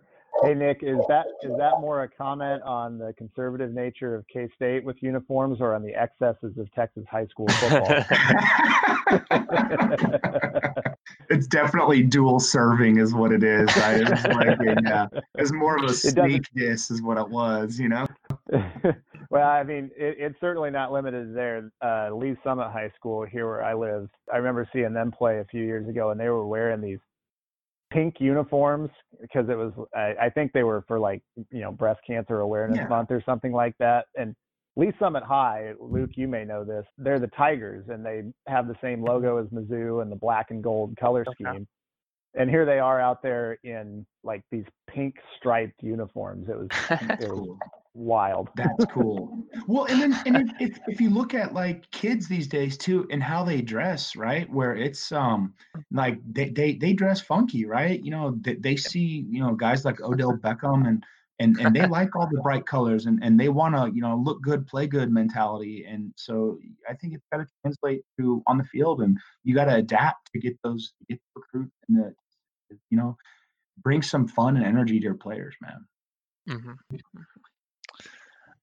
hey 0.44 0.54
Nick, 0.54 0.80
is 0.81 0.98
that 1.07 1.25
is 1.44 1.51
that 1.57 1.80
more 1.80 2.04
a 2.04 2.10
comment 2.10 2.63
on 2.63 2.98
the 2.98 3.13
conservative 3.18 3.72
nature 3.74 4.16
of 4.16 4.25
K 4.28 4.50
State 4.56 4.84
with 4.84 5.01
uniforms 5.01 5.62
or 5.62 5.75
on 5.75 5.84
the 5.84 5.94
excesses 5.94 6.57
of 6.57 6.72
Texas 6.74 7.04
high 7.10 7.28
school 7.28 7.48
football? 7.48 8.04
it's 11.29 11.47
definitely 11.47 12.03
dual 12.03 12.39
serving 12.39 12.97
is 12.97 13.13
what 13.13 13.31
it 13.31 13.43
is. 13.43 13.69
It's 13.75 14.25
like 14.25 14.57
yeah, 14.83 15.07
it's 15.35 15.51
more 15.51 15.77
of 15.77 15.83
a 15.83 15.93
sneak 15.93 16.43
diss 16.55 16.91
is 16.91 17.01
what 17.01 17.17
it 17.17 17.27
was, 17.27 17.79
you 17.79 17.89
know. 17.89 18.07
well, 19.29 19.49
I 19.49 19.63
mean, 19.63 19.91
it, 19.97 20.17
it's 20.19 20.39
certainly 20.39 20.69
not 20.69 20.91
limited 20.91 21.35
there. 21.35 21.71
Uh, 21.81 22.13
Lee's 22.13 22.37
Summit 22.43 22.71
High 22.71 22.91
School 22.95 23.25
here 23.25 23.47
where 23.47 23.63
I 23.63 23.73
live, 23.73 24.09
I 24.31 24.37
remember 24.37 24.67
seeing 24.73 24.93
them 24.93 25.11
play 25.11 25.39
a 25.39 25.45
few 25.45 25.63
years 25.63 25.87
ago, 25.87 26.11
and 26.11 26.19
they 26.19 26.29
were 26.29 26.47
wearing 26.47 26.81
these 26.81 26.99
pink 27.91 28.15
uniforms 28.19 28.89
because 29.21 29.47
it 29.49 29.55
was 29.55 29.71
I, 29.95 30.25
I, 30.25 30.29
think 30.31 30.51
they 30.51 30.63
were 30.63 30.83
for 30.87 30.99
like 30.99 31.21
you 31.51 31.61
know 31.61 31.71
breast 31.71 32.01
cancer 32.07 32.39
awareness 32.39 32.77
yeah. 32.77 32.87
month 32.87 33.11
or 33.11 33.21
something 33.23 33.51
like 33.51 33.77
that 33.77 34.05
and 34.15 34.35
Lee's 34.75 34.93
Summit 34.97 35.23
High, 35.23 35.73
Luke, 35.79 36.11
you 36.15 36.27
may 36.27 36.45
know 36.45 36.63
this. 36.63 36.85
They're 36.97 37.19
the 37.19 37.27
Tigers, 37.27 37.85
and 37.89 38.03
they 38.03 38.23
have 38.47 38.67
the 38.67 38.75
same 38.81 39.03
logo 39.03 39.37
as 39.37 39.47
Mizzou 39.47 40.01
and 40.01 40.11
the 40.11 40.15
black 40.15 40.47
and 40.49 40.63
gold 40.63 40.97
color 40.97 41.25
scheme. 41.33 41.47
Okay. 41.47 41.65
And 42.35 42.49
here 42.49 42.65
they 42.65 42.79
are 42.79 42.99
out 42.99 43.21
there 43.21 43.59
in 43.63 44.05
like 44.23 44.41
these 44.51 44.65
pink 44.89 45.15
striped 45.37 45.83
uniforms. 45.83 46.49
It 46.49 46.57
was, 46.57 46.67
it 47.19 47.29
was 47.29 47.57
wild. 47.93 48.49
That's 48.55 48.85
cool. 48.91 49.37
well, 49.67 49.85
and 49.85 50.01
then 50.01 50.19
and 50.25 50.49
if, 50.59 50.71
if, 50.71 50.79
if 50.87 51.01
you 51.01 51.11
look 51.11 51.35
at 51.35 51.53
like 51.53 51.89
kids 51.91 52.27
these 52.27 52.47
days 52.47 52.75
too, 52.75 53.07
and 53.11 53.21
how 53.21 53.43
they 53.43 53.61
dress, 53.61 54.15
right? 54.15 54.49
Where 54.51 54.75
it's 54.75 55.11
um 55.11 55.53
like 55.91 56.19
they 56.31 56.49
they 56.49 56.73
they 56.73 56.93
dress 56.93 57.21
funky, 57.21 57.65
right? 57.65 58.03
You 58.03 58.09
know, 58.09 58.35
they, 58.41 58.55
they 58.55 58.75
see 58.75 59.25
you 59.29 59.43
know 59.43 59.53
guys 59.53 59.85
like 59.85 60.01
Odell 60.01 60.37
Beckham 60.37 60.87
and 60.87 61.03
and 61.44 61.60
and 61.60 61.75
they 61.75 61.86
like 62.00 62.16
all 62.16 62.28
the 62.31 62.42
bright 62.42 62.66
colors 62.66 63.06
and 63.06 63.24
and 63.24 63.40
they 63.40 63.50
want 63.50 63.75
to 63.75 63.92
you 63.94 64.01
know 64.01 64.16
look 64.16 64.42
good 64.42 64.66
play 64.66 64.88
good 64.88 65.12
mentality. 65.12 65.86
And 65.88 66.12
so 66.16 66.57
i 66.90 66.94
think 66.94 67.13
it's 67.13 67.25
got 67.31 67.40
to 67.40 67.48
translate 67.62 68.01
to 68.19 68.42
on 68.48 68.57
the 68.57 68.63
field 68.63 69.01
and 69.01 69.18
you 69.44 69.54
got 69.54 69.66
to 69.66 69.75
adapt 69.75 70.31
to 70.31 70.40
get 70.40 70.57
those 70.63 70.94
get 71.10 71.19
the 71.36 71.42
recruits 71.42 71.75
and 71.88 71.98
the 71.98 72.13
you 72.90 72.98
know 72.98 73.18
bring 73.78 74.01
some 74.01 74.28
fun 74.28 74.56
and 74.57 74.66
energy 74.66 75.00
to 75.00 75.04
your 75.04 75.16
players 75.16 75.56
man. 75.62 75.86
Mm-hmm. 76.50 76.74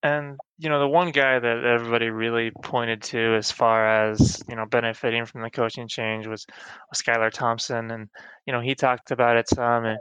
and 0.02 0.38
you 0.58 0.68
know 0.68 0.80
the 0.80 0.88
one 0.88 1.10
guy 1.12 1.38
that 1.38 1.64
everybody 1.64 2.10
really 2.10 2.50
pointed 2.62 3.02
to 3.02 3.36
as 3.36 3.50
far 3.50 4.10
as 4.10 4.42
you 4.48 4.56
know 4.56 4.66
benefiting 4.66 5.24
from 5.24 5.42
the 5.42 5.50
coaching 5.50 5.88
change 5.88 6.26
was, 6.26 6.46
was 6.90 7.00
Skylar 7.00 7.30
Thompson. 7.30 7.90
And 7.90 8.08
you 8.46 8.52
know 8.52 8.60
he 8.60 8.74
talked 8.74 9.10
about 9.10 9.36
it 9.36 9.48
some 9.48 9.84
and 9.86 9.98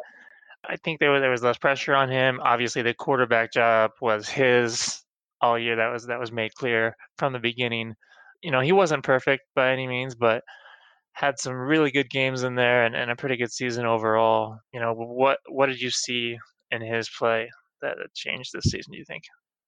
I 0.68 0.76
think 0.78 1.00
there 1.00 1.12
was 1.12 1.22
there 1.22 1.32
was 1.32 1.44
less 1.44 1.58
pressure 1.58 1.96
on 1.96 2.10
him. 2.10 2.40
Obviously, 2.44 2.82
the 2.82 2.94
quarterback 2.94 3.54
job 3.54 3.92
was 4.02 4.28
his 4.28 5.02
all 5.42 5.58
year. 5.58 5.76
That 5.76 5.92
was 5.92 6.08
that 6.08 6.20
was 6.20 6.32
made 6.32 6.54
clear 6.56 6.96
from 7.18 7.34
the 7.34 7.40
beginning. 7.40 7.96
You 8.42 8.52
know, 8.52 8.62
he 8.62 8.72
wasn't 8.72 9.04
perfect 9.04 9.44
by 9.56 9.72
any 9.72 9.88
means, 9.88 10.16
but 10.16 10.44
had 11.14 11.40
some 11.40 11.54
really 11.54 11.92
good 11.92 12.10
games 12.10 12.44
in 12.44 12.56
there 12.56 12.86
and, 12.86 12.96
and 12.96 13.12
a 13.12 13.16
pretty 13.16 13.36
good 13.36 13.52
season 13.52 13.86
overall. 13.86 14.58
You 14.74 14.80
know, 14.80 14.94
what 14.94 15.40
what 15.48 15.68
did 15.68 15.82
you 15.82 15.90
see 15.90 16.38
in 16.72 16.82
his 16.82 17.10
play 17.10 17.50
that 17.82 17.96
changed 18.14 18.52
this 18.54 18.66
season? 18.66 18.92
Do 18.92 18.98
you 18.98 19.06
think? 19.06 19.24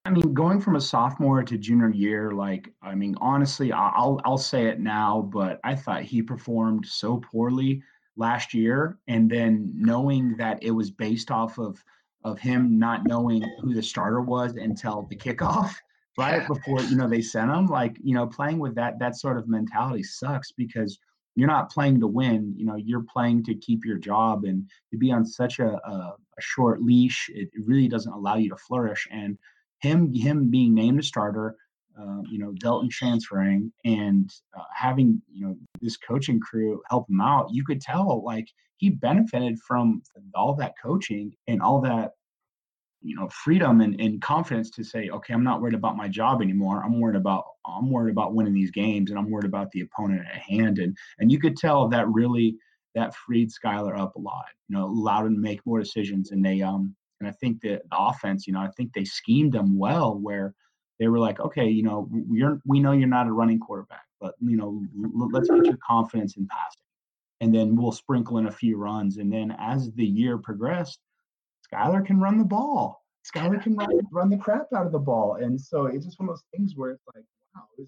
I 0.05 0.09
mean, 0.09 0.33
going 0.33 0.59
from 0.59 0.75
a 0.75 0.81
sophomore 0.81 1.43
to 1.43 1.57
junior 1.57 1.89
year, 1.89 2.31
like 2.31 2.69
I 2.81 2.95
mean, 2.95 3.15
honestly, 3.21 3.71
I'll 3.71 4.19
I'll 4.25 4.37
say 4.37 4.67
it 4.67 4.79
now, 4.79 5.29
but 5.31 5.59
I 5.63 5.75
thought 5.75 6.03
he 6.03 6.21
performed 6.21 6.85
so 6.85 7.21
poorly 7.31 7.81
last 8.17 8.53
year, 8.53 8.97
and 9.07 9.29
then 9.29 9.71
knowing 9.75 10.35
that 10.37 10.61
it 10.63 10.71
was 10.71 10.91
based 10.91 11.31
off 11.31 11.57
of 11.57 11.83
of 12.23 12.39
him 12.39 12.77
not 12.77 13.07
knowing 13.07 13.43
who 13.59 13.73
the 13.73 13.81
starter 13.81 14.21
was 14.21 14.55
until 14.55 15.07
the 15.09 15.15
kickoff, 15.15 15.73
right 16.17 16.47
before 16.47 16.81
you 16.83 16.95
know 16.95 17.07
they 17.07 17.21
sent 17.21 17.51
him. 17.51 17.67
Like 17.67 17.97
you 18.03 18.13
know, 18.13 18.27
playing 18.27 18.59
with 18.59 18.75
that 18.75 18.99
that 18.99 19.15
sort 19.15 19.37
of 19.37 19.47
mentality 19.47 20.03
sucks 20.03 20.51
because 20.51 20.99
you're 21.35 21.47
not 21.47 21.71
playing 21.71 21.99
to 21.99 22.07
win. 22.07 22.53
You 22.57 22.65
know, 22.65 22.75
you're 22.75 23.05
playing 23.11 23.43
to 23.45 23.55
keep 23.55 23.85
your 23.85 23.97
job, 23.97 24.43
and 24.43 24.69
to 24.91 24.97
be 24.97 25.11
on 25.11 25.25
such 25.25 25.59
a, 25.59 25.79
a, 25.87 26.15
a 26.37 26.41
short 26.41 26.81
leash, 26.81 27.29
it, 27.33 27.49
it 27.53 27.65
really 27.65 27.87
doesn't 27.87 28.11
allow 28.11 28.35
you 28.35 28.49
to 28.49 28.57
flourish. 28.57 29.07
And 29.11 29.37
him 29.79 30.13
him 30.13 30.49
being 30.49 30.73
named 30.73 30.99
a 30.99 31.03
starter 31.03 31.55
uh, 31.99 32.21
you 32.29 32.39
know, 32.39 32.53
Delton 32.53 32.89
transferring 32.89 33.71
and 33.85 34.29
uh, 34.57 34.63
having, 34.75 35.21
you 35.31 35.45
know, 35.45 35.55
this 35.81 35.97
coaching 35.97 36.39
crew 36.39 36.81
help 36.89 37.09
him 37.09 37.21
out, 37.21 37.49
you 37.51 37.63
could 37.63 37.81
tell 37.81 38.23
like 38.23 38.47
he 38.77 38.89
benefited 38.89 39.59
from 39.59 40.01
all 40.35 40.55
that 40.55 40.73
coaching 40.81 41.33
and 41.47 41.61
all 41.61 41.81
that, 41.81 42.11
you 43.01 43.15
know, 43.15 43.27
freedom 43.29 43.81
and, 43.81 43.99
and 43.99 44.21
confidence 44.21 44.69
to 44.71 44.83
say, 44.83 45.09
okay, 45.09 45.33
I'm 45.33 45.43
not 45.43 45.61
worried 45.61 45.73
about 45.73 45.97
my 45.97 46.07
job 46.07 46.41
anymore. 46.41 46.83
I'm 46.83 46.99
worried 46.99 47.17
about, 47.17 47.45
I'm 47.65 47.89
worried 47.91 48.11
about 48.11 48.33
winning 48.33 48.53
these 48.53 48.71
games 48.71 49.09
and 49.09 49.19
I'm 49.19 49.29
worried 49.29 49.45
about 49.45 49.71
the 49.71 49.81
opponent 49.81 50.21
at 50.27 50.41
hand. 50.41 50.79
And, 50.79 50.95
and 51.19 51.31
you 51.31 51.39
could 51.39 51.57
tell 51.57 51.87
that 51.89 52.07
really, 52.07 52.57
that 52.95 53.15
freed 53.15 53.49
Skylar 53.49 53.97
up 53.97 54.15
a 54.15 54.19
lot, 54.19 54.45
you 54.67 54.77
know, 54.77 54.85
allowed 54.85 55.25
him 55.25 55.35
to 55.35 55.41
make 55.41 55.65
more 55.65 55.79
decisions. 55.79 56.31
And 56.31 56.43
they, 56.43 56.61
um, 56.61 56.95
and 57.19 57.29
I 57.29 57.31
think 57.33 57.61
that 57.61 57.83
the 57.89 57.97
offense, 57.97 58.47
you 58.47 58.53
know, 58.53 58.59
I 58.59 58.69
think 58.75 58.93
they 58.93 59.05
schemed 59.05 59.53
them 59.53 59.77
well 59.77 60.17
where, 60.17 60.53
they 61.01 61.07
were 61.07 61.17
like, 61.17 61.39
okay, 61.39 61.67
you 61.67 61.81
know, 61.81 62.07
you're 62.31 62.61
we 62.63 62.79
know 62.79 62.91
you're 62.91 63.07
not 63.07 63.25
a 63.25 63.31
running 63.31 63.59
quarterback, 63.59 64.05
but 64.19 64.35
you 64.39 64.55
know, 64.55 64.83
l- 65.03 65.31
let's 65.31 65.49
get 65.49 65.65
your 65.65 65.79
confidence 65.85 66.37
in 66.37 66.47
passing, 66.47 66.85
and 67.41 67.53
then 67.53 67.75
we'll 67.75 67.91
sprinkle 67.91 68.37
in 68.37 68.45
a 68.45 68.51
few 68.51 68.77
runs. 68.77 69.17
And 69.17 69.33
then 69.33 69.55
as 69.59 69.91
the 69.93 70.05
year 70.05 70.37
progressed, 70.37 70.99
Skylar 71.73 72.05
can 72.05 72.19
run 72.19 72.37
the 72.37 72.45
ball. 72.45 73.03
Skylar 73.25 73.61
can 73.63 73.75
run, 73.75 73.89
run 74.11 74.29
the 74.29 74.37
crap 74.37 74.67
out 74.75 74.85
of 74.85 74.91
the 74.91 74.99
ball. 74.99 75.37
And 75.41 75.59
so 75.59 75.87
it's 75.87 76.05
just 76.05 76.19
one 76.19 76.29
of 76.29 76.35
those 76.35 76.43
things 76.55 76.73
where 76.75 76.91
it's 76.91 77.03
like, 77.15 77.25
wow, 77.55 77.63
this 77.79 77.87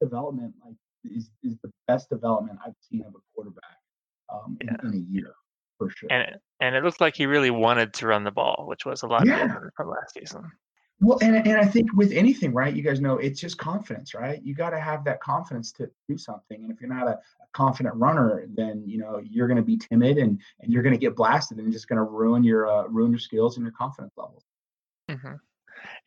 development 0.00 0.54
like 0.64 0.74
is, 1.04 1.30
is 1.44 1.56
the 1.62 1.70
best 1.86 2.08
development 2.08 2.58
I've 2.66 2.74
seen 2.80 3.02
of 3.02 3.14
a 3.14 3.18
quarterback 3.32 3.78
um, 4.32 4.56
in, 4.60 4.66
yeah. 4.66 4.88
in, 4.88 4.94
a 4.94 5.12
year 5.12 5.34
for 5.76 5.88
sure. 5.90 6.08
And 6.10 6.22
it, 6.22 6.40
and 6.60 6.74
it 6.74 6.82
looked 6.82 7.00
like 7.00 7.14
he 7.14 7.26
really 7.26 7.50
wanted 7.50 7.94
to 7.94 8.08
run 8.08 8.24
the 8.24 8.32
ball, 8.32 8.64
which 8.66 8.84
was 8.84 9.04
a 9.04 9.06
lot 9.06 9.24
yeah. 9.24 9.46
different 9.46 9.72
from 9.76 9.88
last 9.88 10.14
season. 10.14 10.50
Well, 11.00 11.18
and 11.22 11.36
and 11.36 11.56
I 11.58 11.64
think 11.64 11.92
with 11.94 12.12
anything, 12.12 12.52
right? 12.52 12.74
You 12.74 12.82
guys 12.82 13.00
know 13.00 13.18
it's 13.18 13.40
just 13.40 13.56
confidence, 13.56 14.14
right? 14.14 14.40
You 14.42 14.54
got 14.54 14.70
to 14.70 14.80
have 14.80 15.04
that 15.04 15.20
confidence 15.20 15.70
to 15.72 15.88
do 16.08 16.18
something. 16.18 16.62
And 16.62 16.72
if 16.72 16.80
you're 16.80 16.92
not 16.92 17.06
a, 17.06 17.12
a 17.12 17.46
confident 17.52 17.94
runner, 17.94 18.44
then 18.54 18.82
you 18.84 18.98
know 18.98 19.20
you're 19.22 19.46
going 19.46 19.58
to 19.58 19.62
be 19.62 19.76
timid 19.76 20.18
and 20.18 20.40
and 20.60 20.72
you're 20.72 20.82
going 20.82 20.94
to 20.94 20.98
get 20.98 21.14
blasted 21.14 21.58
and 21.58 21.72
just 21.72 21.88
going 21.88 21.98
to 21.98 22.02
ruin 22.02 22.42
your 22.42 22.66
uh, 22.68 22.84
ruin 22.88 23.12
your 23.12 23.20
skills 23.20 23.56
and 23.56 23.64
your 23.64 23.72
confidence 23.72 24.14
levels. 24.16 24.42
Mm-hmm. 25.08 25.34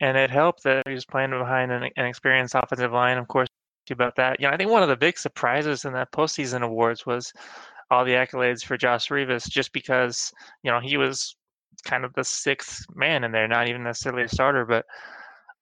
And 0.00 0.16
it 0.18 0.30
helped 0.30 0.62
that 0.64 0.86
he 0.86 0.92
was 0.92 1.06
playing 1.06 1.30
behind 1.30 1.72
an, 1.72 1.84
an 1.96 2.04
experienced 2.04 2.54
offensive 2.54 2.92
line. 2.92 3.16
Of 3.16 3.28
course, 3.28 3.48
about 3.90 4.14
that. 4.16 4.40
You 4.40 4.46
know, 4.46 4.52
I 4.52 4.56
think 4.56 4.70
one 4.70 4.82
of 4.82 4.88
the 4.88 4.96
big 4.96 5.18
surprises 5.18 5.84
in 5.84 5.92
that 5.94 6.12
postseason 6.12 6.62
awards 6.62 7.06
was 7.06 7.32
all 7.90 8.04
the 8.04 8.12
accolades 8.12 8.64
for 8.64 8.76
Josh 8.76 9.10
Rivas, 9.10 9.44
just 9.44 9.72
because 9.72 10.32
you 10.62 10.70
know 10.70 10.80
he 10.80 10.96
was 10.96 11.36
kind 11.84 12.04
of 12.04 12.12
the 12.14 12.24
sixth 12.24 12.84
man 12.94 13.24
in 13.24 13.32
there, 13.32 13.48
not 13.48 13.68
even 13.68 13.82
necessarily 13.82 14.24
a 14.24 14.28
starter, 14.28 14.64
but 14.64 14.84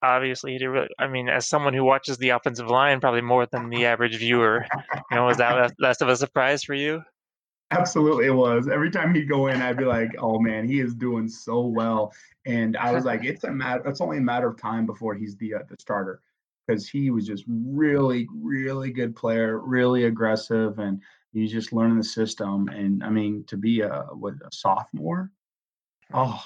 obviously 0.03 0.53
he 0.53 0.59
did 0.59 0.69
really. 0.69 0.89
I 0.99 1.09
mean, 1.09 1.29
as 1.29 1.49
someone 1.49 1.75
who 1.75 1.85
watches 1.85 2.19
the 2.19 2.31
offensive 2.31 2.69
line 2.69 3.01
probably 3.01 3.23
more 3.23 3.47
than 3.47 3.71
the 3.71 3.87
average 3.87 4.17
viewer, 4.17 4.67
you 5.11 5.17
know, 5.17 5.27
was 5.27 5.39
that 5.39 5.73
less 5.79 6.01
of 6.01 6.09
a 6.09 6.17
surprise 6.17 6.65
for 6.65 6.75
you? 6.75 7.03
Absolutely, 7.73 8.27
it 8.27 8.35
was. 8.35 8.67
Every 8.67 8.91
time 8.91 9.15
he'd 9.15 9.29
go 9.29 9.47
in, 9.47 9.63
I'd 9.63 9.77
be 9.77 9.85
like, 9.85 10.11
"Oh 10.19 10.41
man, 10.41 10.69
he 10.69 10.81
is 10.81 10.95
doing 10.95 11.29
so 11.29 11.61
well." 11.67 12.13
And 12.45 12.77
I 12.77 12.93
was 12.93 13.05
like, 13.05 13.25
"It's 13.25 13.45
a 13.45 13.51
matter. 13.51 13.87
It's 13.87 14.01
only 14.01 14.19
a 14.19 14.23
matter 14.23 14.49
of 14.49 14.61
time 14.61 14.87
before 14.87 15.15
he's 15.15 15.37
the 15.37 15.55
uh, 15.55 15.63
the 15.69 15.77
starter." 15.79 16.21
because 16.71 16.89
he 16.89 17.11
was 17.11 17.27
just 17.27 17.45
really, 17.49 18.29
really 18.33 18.91
good 18.93 19.17
player, 19.17 19.59
really 19.59 20.05
aggressive, 20.05 20.79
and 20.79 21.01
he's 21.33 21.51
just 21.51 21.73
learning 21.73 21.97
the 21.97 22.05
system. 22.05 22.69
And 22.69 23.03
I 23.03 23.11
mean, 23.11 23.45
to 23.49 23.57
be 23.57 23.81
a 23.81 24.07
what 24.13 24.35
a 24.35 24.49
sophomore, 24.53 25.31
oh, 26.15 26.43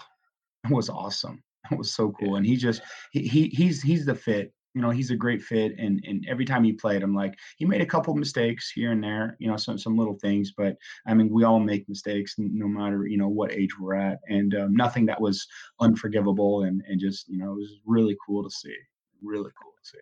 it 0.65 0.73
was 0.73 0.89
awesome. 0.89 1.43
It 1.73 1.79
was 1.79 1.95
so 1.95 2.13
cool. 2.21 2.37
And 2.37 2.45
he 2.45 2.57
just 2.57 2.83
he, 3.11 3.21
he 3.21 3.49
he's 3.49 3.81
he's 3.81 4.05
the 4.05 4.15
fit. 4.15 4.53
You 4.75 4.83
know, 4.83 4.91
he's 4.91 5.11
a 5.11 5.17
great 5.17 5.41
fit. 5.41 5.73
And 5.79 6.05
and 6.07 6.23
every 6.29 6.45
time 6.45 6.63
he 6.63 6.75
played, 6.75 7.03
I'm 7.03 7.15
like, 7.15 7.35
he 7.57 7.65
made 7.65 7.81
a 7.81 7.87
couple 7.87 8.15
mistakes 8.15 8.71
here 8.71 8.93
and 8.93 9.03
there. 9.03 9.35
You 9.39 9.49
know, 9.49 9.57
some 9.57 9.79
some 9.79 9.97
little 9.97 10.19
things, 10.21 10.53
but 10.55 10.77
I 11.07 11.15
mean, 11.15 11.31
we 11.31 11.45
all 11.45 11.59
make 11.61 11.89
mistakes, 11.89 12.35
no 12.37 12.69
matter 12.69 13.07
you 13.07 13.17
know 13.17 13.29
what 13.29 13.53
age 13.53 13.79
we're 13.79 13.95
at, 13.95 14.19
and 14.29 14.55
um, 14.55 14.77
nothing 14.77 15.07
that 15.07 15.19
was 15.19 15.47
unforgivable. 15.81 16.65
And 16.65 16.83
and 16.87 17.01
just 17.01 17.31
you 17.31 17.39
know, 17.39 17.53
it 17.53 17.57
was 17.57 17.81
really 17.87 18.17
cool 18.27 18.45
to 18.45 18.51
see. 18.51 18.77
Really 19.23 19.53
cool 19.63 19.73
to 19.83 19.89
see. 19.91 19.99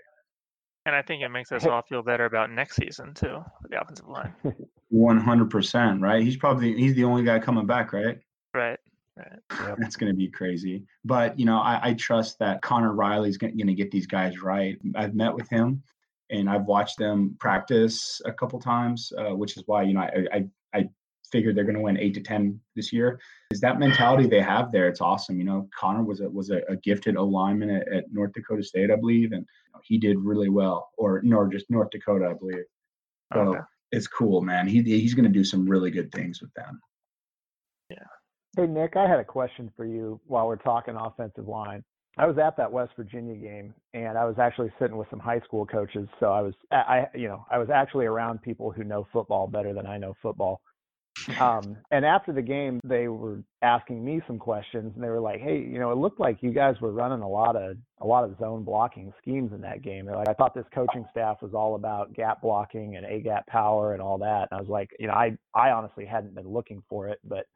And 0.85 0.97
I 0.97 1.03
think 1.03 1.23
it 1.23 1.29
makes 1.29 1.53
us 1.53 1.65
all 1.69 1.83
feel 1.83 2.03
better 2.03 2.25
about 2.25 2.51
next 2.51 2.75
season 2.75 3.15
too, 3.15 3.45
the 3.71 3.81
offensive 3.81 4.09
line. 4.09 4.35
One 4.89 5.19
hundred 5.19 5.49
percent, 5.49 6.01
right? 6.01 6.25
He's 6.25 6.37
probably 6.37 6.75
he's 6.77 6.97
the 6.97 7.05
only 7.05 7.23
guy 7.23 7.39
coming 7.39 7.67
back, 7.67 7.93
right? 7.93 8.19
Right. 8.53 8.81
Right. 9.17 9.69
Yep. 9.69 9.79
That's 9.79 9.97
going 9.97 10.11
to 10.11 10.17
be 10.17 10.29
crazy. 10.29 10.85
But, 11.05 11.39
you 11.39 11.45
know, 11.45 11.59
I, 11.59 11.81
I 11.83 11.95
trust 11.95 12.39
that 12.39 12.63
Conor 12.63 12.95
Riley's 12.95 13.37
going 13.37 13.57
to 13.57 13.75
get 13.75 13.91
these 13.91 14.07
guys 14.07 14.43
right. 14.43 14.79
I've 14.95 15.15
met 15.15 15.35
with 15.35 15.49
him 15.49 15.83
and 16.31 16.49
I've 16.49 16.65
watched 16.65 16.99
them 16.99 17.37
practice 17.39 18.23
a 18.25 18.33
couple 18.33 18.59
times, 18.59 19.13
uh, 19.19 19.35
which 19.37 19.57
is 19.57 19.65
why, 19.67 19.83
you 19.83 19.95
know, 19.95 20.01
I, 20.01 20.27
I, 20.33 20.45
I 20.75 20.89
figured 21.31 21.55
they're 21.55 21.65
going 21.65 21.77
to 21.77 21.83
win 21.83 21.99
eight 21.99 22.15
to 22.15 22.21
10 22.21 22.59
this 22.75 22.93
year. 22.93 23.21
Is 23.51 23.61
that 23.61 23.79
mentality 23.79 24.27
they 24.27 24.41
have 24.41 24.73
there? 24.73 24.89
It's 24.89 25.03
awesome. 25.03 25.39
You 25.39 25.45
know, 25.45 25.69
Connor 25.79 26.05
was 26.05 26.21
a, 26.21 26.31
was 26.31 26.51
a, 26.51 26.63
a 26.69 26.77
gifted 26.77 27.17
O 27.17 27.25
lineman 27.25 27.71
at, 27.71 27.93
at, 27.93 28.05
North 28.13 28.33
Dakota 28.33 28.63
State, 28.63 28.91
I 28.91 28.97
believe. 28.97 29.33
And 29.33 29.43
you 29.43 29.73
know, 29.75 29.81
he 29.85 29.99
did 29.99 30.19
really 30.19 30.49
well, 30.49 30.91
or 30.97 31.21
nor 31.23 31.49
just 31.49 31.71
North 31.71 31.91
Dakota, 31.91 32.29
I 32.31 32.35
believe. 32.35 32.65
So 33.35 33.41
okay. 33.41 33.61
it's 33.91 34.07
cool, 34.07 34.41
man. 34.41 34.67
He, 34.67 34.83
he's 34.83 35.15
going 35.15 35.25
to 35.25 35.31
do 35.31 35.45
some 35.45 35.69
really 35.69 35.91
good 35.91 36.13
things 36.13 36.41
with 36.41 36.53
them. 36.55 36.81
Hey, 38.55 38.67
Nick, 38.67 38.97
I 38.97 39.09
had 39.09 39.19
a 39.19 39.25
question 39.25 39.73
for 39.77 39.87
you 39.87 40.21
while 40.27 40.47
we're 40.47 40.57
talking 40.57 40.95
offensive 40.95 41.49
line. 41.49 41.83
I 42.19 42.27
was 42.27 42.37
at 42.37 42.59
that 42.59 42.71
West 42.71 42.93
Virginia 42.97 43.35
game, 43.35 43.73
and 43.95 44.19
I 44.19 44.27
was 44.27 44.39
actually 44.39 44.71
sitting 44.79 44.99
with 44.99 45.09
some 45.09 45.19
high 45.19 45.41
school 45.41 45.65
coaches. 45.65 46.07
So 46.21 46.27
I 46.27 46.43
was, 46.43 46.53
I, 46.71 47.07
you 47.15 47.29
know, 47.29 47.47
I 47.51 47.57
was 47.57 47.71
actually 47.71 48.05
around 48.05 48.43
people 48.43 48.71
who 48.71 48.85
know 48.85 49.07
football 49.11 49.47
better 49.47 49.73
than 49.73 49.87
I 49.87 49.97
know 49.97 50.13
football. 50.21 50.61
Um, 51.41 51.79
and 51.91 52.05
after 52.05 52.31
the 52.35 52.43
game, 52.43 52.81
they 52.85 53.09
were 53.09 53.43
asking 53.63 54.05
me 54.05 54.21
some 54.27 54.39
questions, 54.39 54.93
and 54.95 55.03
they 55.03 55.09
were 55.09 55.21
like, 55.21 55.41
"Hey, 55.41 55.57
you 55.57 55.79
know, 55.79 55.91
it 55.91 55.97
looked 55.97 56.21
like 56.21 56.43
you 56.43 56.53
guys 56.53 56.79
were 56.83 56.93
running 56.93 57.23
a 57.23 57.29
lot 57.29 57.57
of 57.57 57.79
a 58.03 58.07
lot 58.07 58.25
of 58.25 58.37
zone 58.39 58.65
blocking 58.65 59.15
schemes 59.23 59.55
in 59.55 59.63
that 59.63 59.81
game." 59.81 60.05
They're 60.05 60.17
like, 60.17 60.29
"I 60.29 60.35
thought 60.35 60.55
this 60.55 60.67
coaching 60.75 61.07
staff 61.11 61.41
was 61.41 61.55
all 61.55 61.77
about 61.77 62.13
gap 62.13 62.43
blocking 62.43 62.97
and 62.97 63.07
a 63.07 63.21
gap 63.21 63.47
power 63.47 63.95
and 63.95 64.03
all 64.03 64.19
that." 64.19 64.49
And 64.51 64.59
I 64.59 64.61
was 64.61 64.69
like, 64.69 64.91
you 64.99 65.07
know, 65.07 65.15
I 65.15 65.39
I 65.55 65.71
honestly 65.71 66.05
hadn't 66.05 66.35
been 66.35 66.49
looking 66.49 66.83
for 66.91 67.09
it, 67.09 67.19
but 67.25 67.47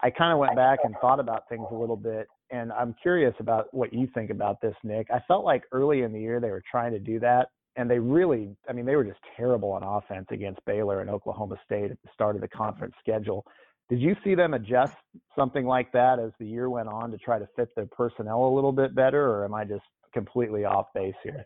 I 0.00 0.10
kind 0.10 0.32
of 0.32 0.38
went 0.38 0.54
back 0.54 0.80
and 0.84 0.94
thought 1.00 1.20
about 1.20 1.48
things 1.48 1.66
a 1.70 1.74
little 1.74 1.96
bit, 1.96 2.28
and 2.50 2.70
I'm 2.72 2.94
curious 3.00 3.34
about 3.40 3.72
what 3.72 3.92
you 3.92 4.08
think 4.14 4.30
about 4.30 4.60
this, 4.60 4.74
Nick. 4.84 5.08
I 5.10 5.20
felt 5.26 5.44
like 5.44 5.64
early 5.72 6.02
in 6.02 6.12
the 6.12 6.20
year 6.20 6.38
they 6.38 6.50
were 6.50 6.62
trying 6.70 6.92
to 6.92 6.98
do 6.98 7.18
that, 7.20 7.48
and 7.76 7.90
they 7.90 7.98
really, 7.98 8.54
I 8.68 8.72
mean, 8.72 8.84
they 8.84 8.96
were 8.96 9.04
just 9.04 9.20
terrible 9.36 9.72
on 9.72 9.82
offense 9.82 10.26
against 10.30 10.64
Baylor 10.66 11.00
and 11.00 11.08
Oklahoma 11.08 11.56
State 11.64 11.90
at 11.90 12.02
the 12.02 12.10
start 12.12 12.34
of 12.34 12.42
the 12.42 12.48
conference 12.48 12.94
schedule. 13.00 13.46
Did 13.88 14.00
you 14.00 14.16
see 14.22 14.34
them 14.34 14.54
adjust 14.54 14.96
something 15.34 15.64
like 15.64 15.92
that 15.92 16.18
as 16.18 16.32
the 16.38 16.46
year 16.46 16.68
went 16.68 16.88
on 16.88 17.10
to 17.12 17.18
try 17.18 17.38
to 17.38 17.48
fit 17.56 17.68
their 17.74 17.86
personnel 17.86 18.44
a 18.44 18.54
little 18.54 18.72
bit 18.72 18.94
better, 18.94 19.24
or 19.30 19.44
am 19.44 19.54
I 19.54 19.64
just 19.64 19.84
completely 20.12 20.64
off 20.64 20.86
base 20.94 21.14
here? 21.22 21.44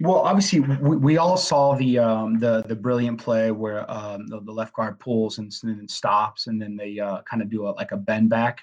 Well, 0.00 0.18
obviously, 0.18 0.60
we, 0.60 0.96
we 0.96 1.16
all 1.18 1.36
saw 1.36 1.74
the 1.74 1.98
um, 1.98 2.38
the 2.38 2.62
the 2.62 2.76
brilliant 2.76 3.20
play 3.20 3.50
where 3.50 3.90
um, 3.90 4.28
the, 4.28 4.40
the, 4.40 4.52
left 4.52 4.72
guard 4.74 5.00
pulls 5.00 5.38
and, 5.38 5.52
then 5.62 5.88
stops, 5.88 6.46
and 6.46 6.62
then 6.62 6.76
they 6.76 7.00
uh, 7.00 7.22
kind 7.22 7.42
of 7.42 7.50
do 7.50 7.66
a, 7.66 7.70
like 7.70 7.90
a 7.90 7.96
bend 7.96 8.30
back. 8.30 8.60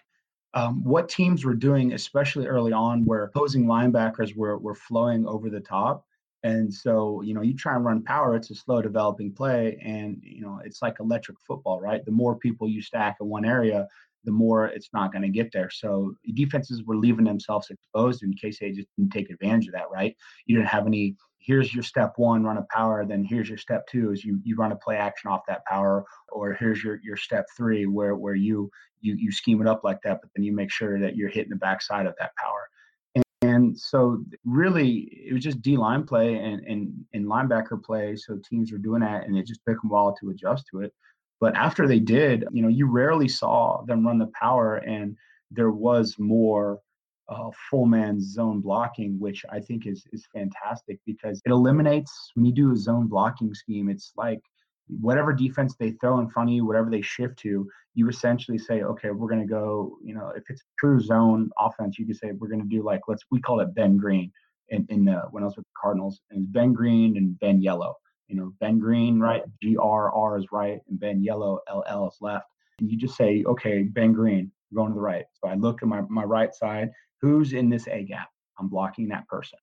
Um, 0.54 0.82
what 0.86 1.10
teams 1.10 1.44
were 1.44 1.54
doing, 1.54 1.92
especially 1.92 2.48
early 2.48 2.72
on, 2.72 3.04
where 3.04 3.24
opposing 3.24 3.65
linebackers 3.65 4.34
were 4.34 4.58
were 4.58 4.75
flowing 4.75 5.27
over 5.27 5.50
the 5.50 5.60
top, 5.60 6.06
and 6.44 6.74
so 6.74 7.22
you 7.22 7.34
know 7.34 7.42
you 7.42 7.54
try 7.54 7.75
and 7.75 7.84
run 7.84 8.01
power, 8.01 8.38
it's 8.38 8.51
a 8.51 8.56
slow 8.56 8.82
developing 8.82 9.34
play, 9.34 9.77
and 9.84 10.22
you 10.24 10.42
know 10.42 10.62
it's 10.63 10.82
like 10.82 11.01
electric 11.01 11.38
football, 11.42 11.82
right? 11.82 12.06
The 12.06 12.12
more 12.12 12.38
people 12.38 12.70
you 12.70 12.82
stack 12.82 13.18
in 13.20 13.27
one 13.27 13.44
area, 13.44 13.89
the 14.25 14.32
more 14.32 14.67
it's 14.67 14.89
not 14.94 15.12
going 15.12 15.22
to 15.22 15.29
get 15.29 15.51
there. 15.53 15.70
So 15.70 16.15
defenses 16.34 16.84
were 16.84 16.98
leaving 16.98 17.25
themselves 17.25 17.70
exposed 17.70 18.24
in 18.24 18.34
case 18.34 18.60
they 18.60 18.72
just 18.72 18.89
didn't 18.98 19.12
take 19.12 19.29
advantage 19.29 19.67
of 19.67 19.74
that, 19.74 19.89
right? 19.91 20.15
You 20.46 20.58
didn't 20.58 20.70
have 20.70 20.88
any. 20.88 21.15
Here's 21.38 21.74
your 21.75 21.84
step 21.84 22.13
one, 22.17 22.44
run 22.44 22.58
a 22.58 22.65
power. 22.74 23.05
Then 23.05 23.24
here's 23.24 23.48
your 23.48 23.60
step 23.60 23.88
two, 23.88 24.12
is 24.12 24.25
you 24.25 24.39
you 24.44 24.55
run 24.55 24.72
a 24.72 24.75
play 24.75 24.98
action 24.98 25.29
off 25.29 25.41
that 25.48 25.63
power. 25.65 26.03
Or 26.29 26.53
here's 26.53 26.84
your 26.84 27.00
your 27.03 27.17
step 27.17 27.46
three, 27.55 27.86
where 27.86 28.15
where 28.15 28.36
you 28.36 28.70
you 29.01 29.15
you 29.15 29.32
scheme 29.32 29.62
it 29.62 29.67
up 29.67 29.84
like 29.84 30.01
that, 30.03 30.20
but 30.22 30.32
then 30.36 30.44
you 30.44 30.53
make 30.53 30.72
sure 30.72 31.00
that 31.00 31.15
you're 31.15 31.29
hitting 31.29 31.51
the 31.51 31.55
backside 31.55 32.08
of 32.08 32.15
that 32.20 32.36
power. 32.36 32.67
And, 33.13 33.24
and 33.41 33.79
so 33.79 34.24
really, 34.44 35.24
it 35.27 35.34
was 35.34 35.44
just 35.44 35.62
D 35.62 35.77
line 35.77 36.03
play 36.03 36.36
and 36.36 36.65
and 36.65 37.05
and 37.13 37.25
linebacker 37.27 37.82
play. 37.84 38.15
So 38.15 38.39
teams 38.50 38.72
were 38.72 38.79
doing 38.79 39.01
that, 39.01 39.27
and 39.27 39.38
it 39.38 39.46
just 39.46 39.62
took 39.67 39.79
them 39.82 39.91
a 39.91 39.94
while 39.94 40.15
to 40.20 40.32
adjust 40.32 40.65
to 40.72 40.82
it. 40.82 40.94
But 41.39 41.56
after 41.56 41.88
they 41.88 42.00
did, 42.00 42.46
you 42.51 42.62
know, 42.62 42.70
you 42.70 42.88
rarely 42.88 43.27
saw 43.27 43.84
them 43.84 44.06
run 44.06 44.20
the 44.20 44.32
power, 44.39 44.77
and 44.77 45.18
there 45.51 45.72
was 45.72 46.15
more 46.18 46.80
uh, 47.27 47.50
full 47.70 47.86
man 47.86 48.20
zone 48.22 48.62
blocking, 48.62 49.20
which 49.20 49.46
I 49.50 49.60
think 49.60 49.88
is 49.88 50.06
is 50.12 50.27
fantastic 50.34 51.00
because 51.06 51.42
it 51.46 51.51
eliminates 51.51 52.32
when 52.36 52.46
you 52.46 52.54
do 52.54 52.72
a 52.72 52.77
zone 52.77 53.08
blocking 53.08 53.54
scheme. 53.54 53.89
It's 53.89 54.13
like 54.15 54.42
whatever 54.88 55.34
defense 55.34 55.75
they 55.75 55.92
throw 55.92 56.20
in 56.20 56.30
front 56.30 56.50
of 56.50 56.56
you, 56.56 56.65
whatever 56.65 56.89
they 56.89 57.01
shift 57.01 57.38
to, 57.39 57.68
you 57.96 58.10
essentially 58.10 58.58
say, 58.58 58.84
okay, 58.84 59.10
we're 59.10 59.30
going 59.30 59.42
to 59.42 59.48
go. 59.48 59.98
You 60.04 60.15
know, 60.15 60.32
if 60.36 60.44
it's 60.50 60.63
true 60.80 61.00
zone 61.00 61.50
offense, 61.60 61.98
you 61.98 62.06
could 62.06 62.18
say 62.18 62.32
we're 62.32 62.48
going 62.48 62.62
to 62.62 62.68
do 62.68 62.84
like 62.84 63.01
let's 63.08 63.24
we 63.32 63.42
call 63.42 63.60
it 63.60 63.75
Ben 63.75 63.98
Green 63.98 64.32
in 64.70 64.86
in 64.89 65.06
the, 65.06 65.24
when 65.32 65.44
I 65.44 65.48
was 65.48 65.58
with 65.58 65.65
the 65.65 65.80
Cardinals, 65.82 66.22
and 66.32 66.51
Ben 66.51 66.74
Green 66.74 67.18
and 67.18 67.38
Ben 67.39 67.62
Yellow 67.62 67.96
you 68.27 68.36
know, 68.36 68.53
Ben 68.60 68.79
Green, 68.79 69.20
right? 69.20 69.44
G 69.62 69.77
R 69.77 70.12
R 70.12 70.38
is 70.38 70.48
right, 70.51 70.79
and 70.89 71.00
Ben 71.00 71.24
Yellow, 71.24 71.60
L 71.70 71.84
L 71.88 72.08
is 72.08 72.17
left. 72.22 72.48
And 72.79 72.89
you 72.89 72.98
just 72.98 73.15
say, 73.15 73.44
okay, 73.48 73.84
Ben 73.84 74.13
Green, 74.13 74.51
going 74.74 74.89
to 74.89 74.96
the 74.96 75.01
right. 75.01 75.25
So 75.34 75.48
I 75.50 75.55
look 75.55 75.82
at 75.82 75.88
my, 75.88 76.01
my 76.10 76.24
right 76.24 76.53
side, 76.53 76.91
who's 77.22 77.53
in 77.53 77.70
this 77.70 77.88
A 77.88 78.03
gap? 78.03 78.27
I'm 78.60 78.67
blocking 78.67 79.08
that 79.10 79.27
person. 79.27 79.60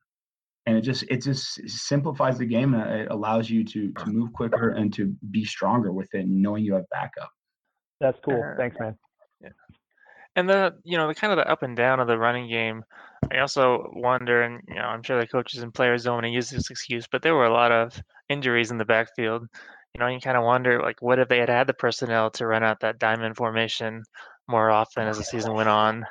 And 0.66 0.76
it 0.76 0.83
just 0.83 1.02
it 1.11 1.23
just 1.23 1.69
simplifies 1.69 2.38
the 2.38 2.47
game 2.47 2.75
and 2.75 3.00
it 3.00 3.09
allows 3.11 3.50
you 3.50 3.64
to 3.64 3.92
to 3.92 4.07
move 4.07 4.33
quicker 4.33 4.71
and 4.71 4.92
to 4.95 5.12
be 5.33 5.45
stronger 5.45 5.92
with 5.92 6.14
it, 6.14 6.26
knowing 6.28 6.64
you 6.64 6.75
have 6.75 6.88
backup. 6.90 7.31
That's 8.00 8.19
cool. 8.25 8.40
Thanks, 8.57 8.76
man. 8.78 8.97
Yeah. 9.40 9.49
And 10.37 10.49
the 10.49 10.75
you 10.85 10.97
know 10.97 11.09
the 11.09 11.16
kind 11.16 11.33
of 11.33 11.37
the 11.37 11.50
up 11.50 11.64
and 11.64 11.76
down 11.76 11.99
of 11.99 12.07
the 12.07 12.16
running 12.16 12.49
game. 12.49 12.85
I 13.33 13.38
also 13.38 13.90
wonder, 13.92 14.42
and 14.42 14.62
you 14.69 14.76
know, 14.76 14.83
I'm 14.83 15.02
sure 15.02 15.19
the 15.19 15.26
coaches 15.26 15.64
and 15.64 15.75
players 15.75 16.04
don't 16.04 16.14
want 16.14 16.26
to 16.26 16.31
use 16.31 16.50
this 16.50 16.71
excuse, 16.71 17.09
but 17.11 17.23
there 17.23 17.35
were 17.35 17.47
a 17.47 17.52
lot 17.52 17.73
of 17.73 18.00
injuries 18.29 18.71
in 18.71 18.79
the 18.79 18.85
backfield. 18.85 19.47
You 19.95 19.99
know, 20.00 20.07
you 20.07 20.21
kind 20.21 20.38
of 20.38 20.45
wonder, 20.45 20.81
like, 20.81 21.02
what 21.02 21.19
if 21.19 21.29
they 21.29 21.38
had 21.38 21.50
had 21.50 21.67
the 21.67 21.75
personnel 21.75 22.31
to 22.33 22.47
run 22.47 22.62
out 22.62 22.81
that 22.81 22.99
diamond 22.99 23.37
formation 23.37 24.05
more 24.49 24.71
often 24.71 25.07
as 25.07 25.19
the 25.19 25.25
season 25.33 25.55
went 25.55 25.69
on. 25.69 26.07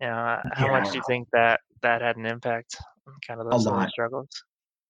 You 0.00 0.06
know, 0.06 0.38
how 0.52 0.66
yeah. 0.66 0.72
much 0.72 0.90
do 0.90 0.96
you 0.96 1.02
think 1.06 1.28
that 1.32 1.60
that 1.82 2.02
had 2.02 2.16
an 2.16 2.26
impact 2.26 2.76
on 3.06 3.14
kind 3.26 3.40
of 3.40 3.50
those 3.50 3.90
struggles? 3.90 4.28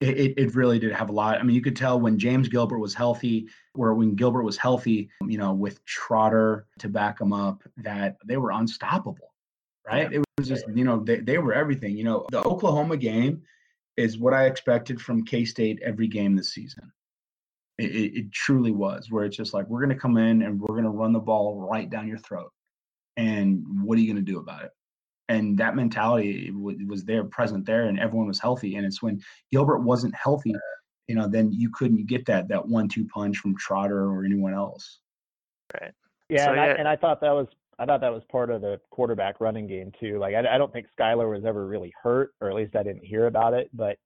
It, 0.01 0.39
it 0.39 0.55
really 0.55 0.79
did 0.79 0.93
have 0.93 1.11
a 1.11 1.13
lot. 1.13 1.39
I 1.39 1.43
mean, 1.43 1.55
you 1.55 1.61
could 1.61 1.77
tell 1.77 2.01
when 2.01 2.19
James 2.19 2.49
Gilbert 2.49 2.79
was 2.79 2.95
healthy, 2.95 3.49
where 3.75 3.93
when 3.93 4.15
Gilbert 4.15 4.45
was 4.45 4.57
healthy, 4.57 5.11
you 5.27 5.37
know, 5.37 5.53
with 5.53 5.85
Trotter 5.85 6.67
to 6.79 6.89
back 6.89 7.21
him 7.21 7.35
up, 7.35 7.63
that 7.77 8.17
they 8.25 8.39
were 8.39 8.51
unstoppable, 8.51 9.35
right? 9.87 10.11
Yeah. 10.11 10.21
It 10.21 10.25
was 10.39 10.49
just, 10.49 10.65
you 10.75 10.85
know, 10.85 11.01
they, 11.05 11.17
they 11.17 11.37
were 11.37 11.53
everything. 11.53 11.99
You 11.99 12.05
know, 12.05 12.27
the 12.31 12.43
Oklahoma 12.43 12.97
game 12.97 13.43
is 13.97 14.19
what 14.19 14.35
I 14.35 14.47
expected 14.47 15.01
from 15.01 15.25
K 15.25 15.45
State 15.45 15.81
every 15.85 16.09
game 16.09 16.37
this 16.37 16.55
season. 16.55 16.93
It, 17.79 17.91
it, 17.91 18.19
it, 18.19 18.33
truly 18.33 18.73
was, 18.73 19.11
where 19.11 19.25
it's 19.25 19.37
just 19.37 19.55
like, 19.55 19.67
we're 19.69 19.81
going 19.81 19.95
to 19.95 20.01
come 20.01 20.19
in 20.19 20.43
and 20.43 20.61
we're 20.61 20.75
going 20.75 20.85
to 20.85 20.91
run 20.91 21.13
the 21.15 21.19
ball 21.19 21.67
right 21.71 21.89
down 21.89 22.09
your 22.09 22.19
throat. 22.19 22.53
And 23.17 23.65
what 23.83 23.97
are 23.97 24.03
you 24.03 24.13
going 24.13 24.25
to 24.25 24.33
do 24.33 24.39
about 24.39 24.65
it? 24.65 24.71
and 25.31 25.57
that 25.57 25.77
mentality 25.77 26.51
was 26.51 27.05
there 27.05 27.23
present 27.23 27.65
there 27.65 27.85
and 27.87 28.01
everyone 28.01 28.27
was 28.27 28.41
healthy 28.41 28.75
and 28.75 28.85
it's 28.85 29.01
when 29.01 29.21
gilbert 29.53 29.79
wasn't 29.79 30.13
healthy 30.15 30.53
you 31.07 31.15
know 31.15 31.29
then 31.29 31.53
you 31.53 31.71
couldn't 31.73 32.05
get 32.07 32.27
that 32.27 32.49
that 32.49 32.67
one 32.67 32.89
two 32.89 33.07
punch 33.07 33.39
from 33.39 33.57
trotter 33.57 34.07
or 34.07 34.25
anyone 34.25 34.53
else 34.53 34.99
right 35.81 35.93
yeah, 36.31 36.45
so, 36.45 36.51
and, 36.51 36.57
yeah. 36.57 36.63
I, 36.63 36.69
and 36.69 36.89
I 36.89 36.97
thought 36.97 37.21
that 37.21 37.33
was 37.33 37.49
I 37.81 37.87
thought 37.87 38.03
that 38.03 38.13
was 38.13 38.23
part 38.31 38.51
of 38.51 38.61
the 38.61 38.79
quarterback 38.91 39.41
running 39.41 39.67
game 39.67 39.91
too. 39.99 40.19
Like 40.19 40.35
I, 40.35 40.55
I 40.55 40.59
don't 40.59 40.73
think 40.73 40.87
Skylar 40.99 41.33
was 41.33 41.47
ever 41.47 41.67
really 41.67 41.93
hurt, 42.01 42.33
or 42.41 42.51
at 42.51 42.55
least 42.55 42.77
I 42.77 42.83
didn't 42.83 43.05
hear 43.05 43.27
about 43.27 43.55
it. 43.55 43.71
But 43.73 43.97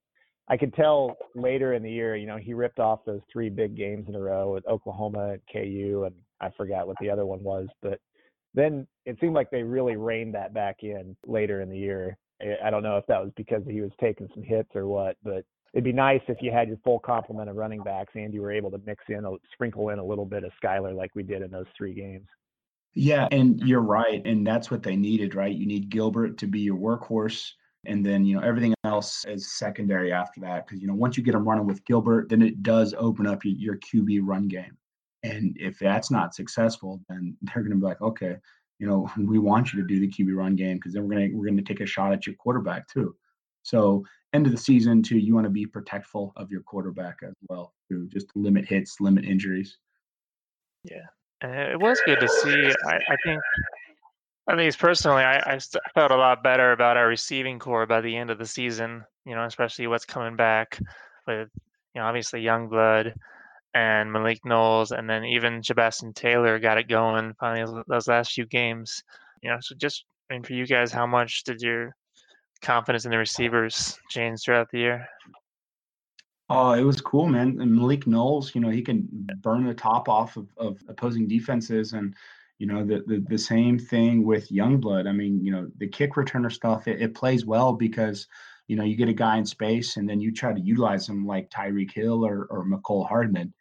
I 0.49 0.57
could 0.57 0.73
tell 0.75 1.16
later 1.35 1.75
in 1.75 1.83
the 1.83 1.90
year, 1.90 2.14
you 2.16 2.26
know, 2.26 2.37
he 2.37 2.54
ripped 2.54 2.78
off 2.78 3.04
those 3.04 3.21
three 3.33 3.50
big 3.50 3.76
games 3.76 4.07
in 4.09 4.14
a 4.14 4.21
row 4.21 4.52
with 4.52 4.66
Oklahoma 4.69 5.38
KU, 5.52 6.04
and 6.07 6.14
I 6.40 6.50
forgot 6.57 6.87
what 6.87 6.97
the 7.00 7.11
other 7.11 7.26
one 7.26 7.43
was. 7.43 7.66
But 7.83 7.99
then 8.54 8.87
it 9.07 9.16
seemed 9.21 9.35
like 9.35 9.50
they 9.50 9.64
really 9.64 9.97
reined 9.97 10.35
that 10.35 10.54
back 10.54 10.76
in 10.83 11.16
later 11.26 11.61
in 11.61 11.69
the 11.69 11.78
year. 11.78 12.16
I 12.62 12.71
don't 12.71 12.83
know 12.83 12.97
if 12.97 13.07
that 13.07 13.23
was 13.23 13.33
because 13.37 13.62
he 13.66 13.81
was 13.81 13.90
taking 14.00 14.28
some 14.35 14.45
hits 14.45 14.71
or 14.76 14.87
what, 14.87 15.16
but 15.25 15.45
it'd 15.73 15.83
be 15.83 15.93
nice 15.93 16.21
if 16.28 16.38
you 16.40 16.52
had 16.52 16.69
your 16.69 16.76
full 16.85 17.00
complement 17.00 17.50
of 17.50 17.57
running 17.57 17.83
backs 17.83 18.12
and 18.14 18.33
you 18.33 18.43
were 18.43 18.52
able 18.52 18.71
to 18.71 18.81
mix 18.87 19.02
in, 19.09 19.25
a, 19.25 19.33
sprinkle 19.52 19.88
in 19.88 19.99
a 19.99 20.04
little 20.04 20.26
bit 20.26 20.45
of 20.45 20.52
Skylar 20.62 20.95
like 20.95 21.11
we 21.14 21.25
did 21.25 21.43
in 21.43 21.50
those 21.50 21.66
three 21.76 21.95
games. 21.95 22.26
Yeah, 22.95 23.27
and 23.33 23.57
mm-hmm. 23.57 23.67
you're 23.67 23.81
right, 23.81 24.25
and 24.25 24.47
that's 24.47 24.71
what 24.71 24.83
they 24.83 24.97
needed, 24.97 25.35
right? 25.35 25.55
You 25.55 25.67
need 25.67 25.91
Gilbert 25.91 26.39
to 26.39 26.47
be 26.47 26.61
your 26.61 26.77
workhorse, 26.77 27.51
and 27.87 28.07
then 28.07 28.25
you 28.25 28.37
know 28.37 28.47
everything 28.47 28.75
else 28.85 29.25
is 29.27 29.53
secondary 29.57 30.13
after 30.13 30.41
that. 30.41 30.67
Because 30.67 30.81
you 30.81 30.87
know 30.87 30.95
once 30.95 31.17
you 31.17 31.23
get 31.23 31.33
them 31.33 31.49
running 31.49 31.67
with 31.67 31.85
Gilbert, 31.85 32.29
then 32.29 32.43
it 32.43 32.63
does 32.63 32.95
open 32.97 33.27
up 33.27 33.45
your, 33.45 33.55
your 33.57 33.79
QB 33.79 34.21
run 34.23 34.47
game. 34.49 34.77
And 35.25 35.57
if 35.59 35.79
that's 35.79 36.11
not 36.11 36.35
successful, 36.35 37.01
then 37.09 37.37
they're 37.43 37.63
going 37.63 37.73
to 37.73 37.79
be 37.79 37.87
like, 37.87 38.01
okay, 38.01 38.37
you 38.79 38.87
know, 38.87 39.11
we 39.19 39.39
want 39.39 39.73
you 39.73 39.81
to 39.81 39.87
do 39.87 39.99
the 39.99 40.09
QB 40.09 40.37
run 40.37 40.55
game 40.55 40.77
because 40.77 40.93
then 40.93 41.03
we're 41.03 41.17
going 41.17 41.31
to 41.31 41.37
we're 41.37 41.47
going 41.47 41.57
to 41.57 41.63
take 41.63 41.81
a 41.81 41.87
shot 41.87 42.13
at 42.13 42.27
your 42.27 42.37
quarterback 42.37 42.87
too. 42.89 43.17
So 43.63 44.05
end 44.35 44.47
of 44.47 44.53
the 44.53 44.59
season 44.59 45.03
too, 45.03 45.19
you 45.19 45.35
want 45.35 45.47
to 45.47 45.51
be 45.51 45.67
protectful 45.67 46.33
of 46.37 46.51
your 46.51 46.61
quarterback 46.63 47.17
as 47.27 47.33
well 47.49 47.73
to 47.91 48.07
just 48.09 48.27
limit 48.37 48.67
hits, 48.67 49.01
limit 49.01 49.25
injuries. 49.25 49.79
Yeah, 50.85 51.07
and 51.41 51.55
it 51.55 51.81
was 51.81 52.00
good 52.07 52.21
to 52.21 52.29
see. 52.29 52.73
I, 52.87 52.97
I 52.97 53.17
think, 53.25 53.41
at 54.50 54.59
least 54.59 54.79
personally, 54.79 55.23
I, 55.23 55.38
I 55.38 55.59
felt 55.95 56.11
a 56.11 56.17
lot 56.17 56.43
better 56.43 56.73
about 56.73 56.97
our 56.97 57.09
receiving 57.09 57.59
corps 57.59 57.87
by 57.87 58.00
the 58.00 58.17
end 58.17 58.31
of 58.31 58.38
the 58.38 58.47
season. 58.47 59.05
You 59.25 59.35
know, 59.35 59.45
especially 59.45 59.87
what's 59.87 60.05
coming 60.05 60.37
back 60.37 60.79
with 61.26 61.49
you 61.95 62.00
know 62.00 62.07
obviously 62.07 62.43
Youngblood 62.43 63.14
and 63.75 64.12
Malik 64.12 64.41
Knowles, 64.45 64.93
and 64.93 65.09
then 65.09 65.25
even 65.25 65.62
Chabastin 65.62 66.14
Taylor 66.14 66.59
got 66.59 66.79
it 66.79 66.88
going 66.88 67.35
finally 67.41 67.83
those 67.88 68.09
last 68.09 68.33
few 68.33 68.47
games. 68.47 69.03
You 69.43 69.50
know, 69.50 69.59
so 69.61 69.75
just 69.75 70.05
I 70.31 70.35
mean, 70.35 70.43
for 70.43 70.53
you 70.55 70.67
guys, 70.67 70.93
how 70.93 71.07
much 71.07 71.45
did 71.45 71.61
your 71.61 71.95
confidence 72.62 73.05
in 73.05 73.11
the 73.11 73.19
receivers 73.19 73.99
change 74.11 74.43
throughout 74.43 74.69
the 74.71 74.79
year? 74.79 75.07
Oh, 76.51 76.73
it 76.73 76.83
was 76.83 77.01
cool, 77.01 77.27
man. 77.27 77.59
And 77.61 77.75
Malik 77.75 78.07
Knowles, 78.07 78.55
you 78.55 78.61
know, 78.61 78.69
he 78.69 78.83
can 78.83 79.09
burn 79.41 79.67
the 79.67 79.75
top 79.75 80.09
off 80.09 80.37
of, 80.37 80.49
of 80.59 80.79
opposing 80.89 81.27
defenses, 81.27 81.95
and 81.95 82.15
you 82.59 82.67
know 82.67 82.85
the, 82.85 83.03
the 83.07 83.25
the 83.29 83.39
same 83.39 83.79
thing 83.79 84.25
with 84.25 84.51
Youngblood. 84.51 85.09
I 85.09 85.13
mean, 85.13 85.43
you 85.45 85.53
know, 85.53 85.69
the 85.79 85.89
kick 85.89 86.15
returner 86.15 86.53
stuff 86.53 86.87
it, 86.87 87.01
it 87.01 87.14
plays 87.14 87.47
well 87.47 87.73
because 87.73 88.27
you 88.68 88.77
know 88.77 88.85
you 88.85 88.97
get 88.97 89.09
a 89.09 89.14
guy 89.14 89.38
in 89.38 89.47
space 89.47 89.97
and 89.97 90.09
then 90.09 90.21
you 90.21 90.33
try 90.33 90.53
to 90.53 90.61
utilize 90.61 91.09
him 91.09 91.27
like 91.27 91.51
Tyreek 91.51 91.92
Hill 91.92 92.25
or 92.25 92.47
or 92.51 92.64
Mecole 92.66 93.09
Hardman 93.09 93.55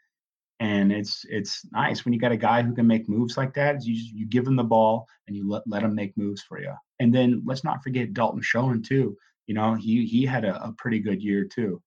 and 0.59 0.91
it's 0.91 1.25
it's 1.29 1.65
nice 1.71 2.05
when 2.05 2.13
you 2.13 2.19
got 2.19 2.31
a 2.31 2.37
guy 2.37 2.61
who 2.61 2.73
can 2.73 2.87
make 2.87 3.09
moves 3.09 3.37
like 3.37 3.53
that. 3.55 3.83
You 3.85 3.95
you 4.13 4.25
give 4.25 4.47
him 4.47 4.55
the 4.55 4.63
ball 4.63 5.07
and 5.27 5.35
you 5.35 5.49
let 5.49 5.63
let 5.67 5.83
him 5.83 5.95
make 5.95 6.15
moves 6.17 6.41
for 6.41 6.59
you. 6.61 6.73
And 6.99 7.13
then 7.13 7.41
let's 7.45 7.63
not 7.63 7.83
forget 7.83 8.13
Dalton 8.13 8.41
Schoen 8.41 8.81
too. 8.81 9.17
You 9.47 9.55
know, 9.55 9.73
he 9.75 10.05
he 10.05 10.25
had 10.25 10.45
a, 10.45 10.63
a 10.63 10.73
pretty 10.77 10.99
good 10.99 11.21
year 11.21 11.45
too. 11.45 11.81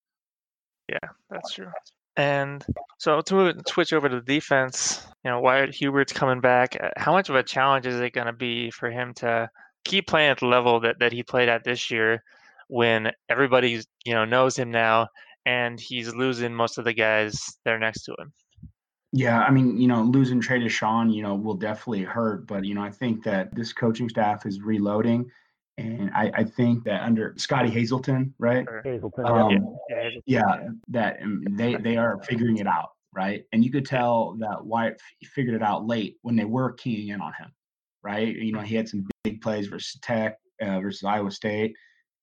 Yeah, 0.88 1.08
that's 1.30 1.52
true. 1.52 1.70
And 2.16 2.64
so 2.98 3.20
to 3.20 3.54
switch 3.68 3.92
over 3.92 4.08
to 4.08 4.16
the 4.16 4.34
defense, 4.34 5.06
you 5.24 5.30
know, 5.30 5.40
Wyatt 5.40 5.74
Hubert's 5.74 6.12
coming 6.12 6.40
back. 6.40 6.76
Uh, 6.80 6.88
how 6.96 7.12
much 7.12 7.28
of 7.28 7.34
a 7.34 7.42
challenge 7.42 7.86
is 7.86 8.00
it 8.00 8.14
going 8.14 8.26
to 8.26 8.32
be 8.32 8.70
for 8.70 8.90
him 8.90 9.12
to 9.14 9.50
keep 9.84 10.06
playing 10.06 10.30
at 10.30 10.40
the 10.40 10.46
level 10.46 10.80
that, 10.80 10.98
that 11.00 11.12
he 11.12 11.22
played 11.22 11.48
at 11.48 11.64
this 11.64 11.90
year 11.90 12.22
when 12.68 13.10
everybody, 13.28 13.82
you 14.04 14.14
know, 14.14 14.24
knows 14.24 14.56
him 14.56 14.70
now 14.70 15.08
and 15.44 15.78
he's 15.78 16.14
losing 16.14 16.54
most 16.54 16.78
of 16.78 16.84
the 16.84 16.92
guys 16.92 17.58
that 17.64 17.74
are 17.74 17.78
next 17.78 18.04
to 18.04 18.14
him? 18.18 18.32
Yeah, 19.12 19.40
I 19.40 19.50
mean, 19.50 19.80
you 19.80 19.86
know, 19.86 20.02
losing 20.02 20.40
Trey 20.40 20.60
Dishon, 20.60 21.14
you 21.14 21.22
know, 21.22 21.34
will 21.34 21.54
definitely 21.54 22.02
hurt. 22.02 22.46
But 22.46 22.64
you 22.64 22.74
know, 22.74 22.82
I 22.82 22.90
think 22.90 23.22
that 23.24 23.54
this 23.54 23.72
coaching 23.72 24.08
staff 24.08 24.44
is 24.44 24.60
reloading, 24.60 25.30
and 25.78 26.10
I, 26.14 26.30
I 26.34 26.44
think 26.44 26.84
that 26.84 27.02
under 27.02 27.34
Scottie 27.36 27.70
Hazelton, 27.70 28.34
right? 28.38 28.66
Hazelton, 28.82 29.26
um, 29.26 29.50
yeah, 29.90 30.02
yeah, 30.02 30.10
yeah, 30.26 30.68
that 30.88 31.22
um, 31.22 31.44
they 31.50 31.76
they 31.76 31.96
are 31.96 32.22
figuring 32.22 32.58
it 32.58 32.66
out, 32.66 32.90
right? 33.14 33.44
And 33.52 33.64
you 33.64 33.70
could 33.70 33.84
tell 33.84 34.36
that 34.40 34.64
Wyatt 34.64 35.00
figured 35.24 35.54
it 35.54 35.62
out 35.62 35.86
late 35.86 36.16
when 36.22 36.36
they 36.36 36.44
were 36.44 36.72
keying 36.72 37.08
in 37.08 37.20
on 37.20 37.32
him, 37.34 37.52
right? 38.02 38.34
You 38.34 38.52
know, 38.52 38.60
he 38.60 38.74
had 38.74 38.88
some 38.88 39.06
big 39.24 39.40
plays 39.42 39.66
versus 39.66 39.98
Tech, 40.00 40.38
uh, 40.62 40.80
versus 40.80 41.04
Iowa 41.04 41.30
State, 41.30 41.74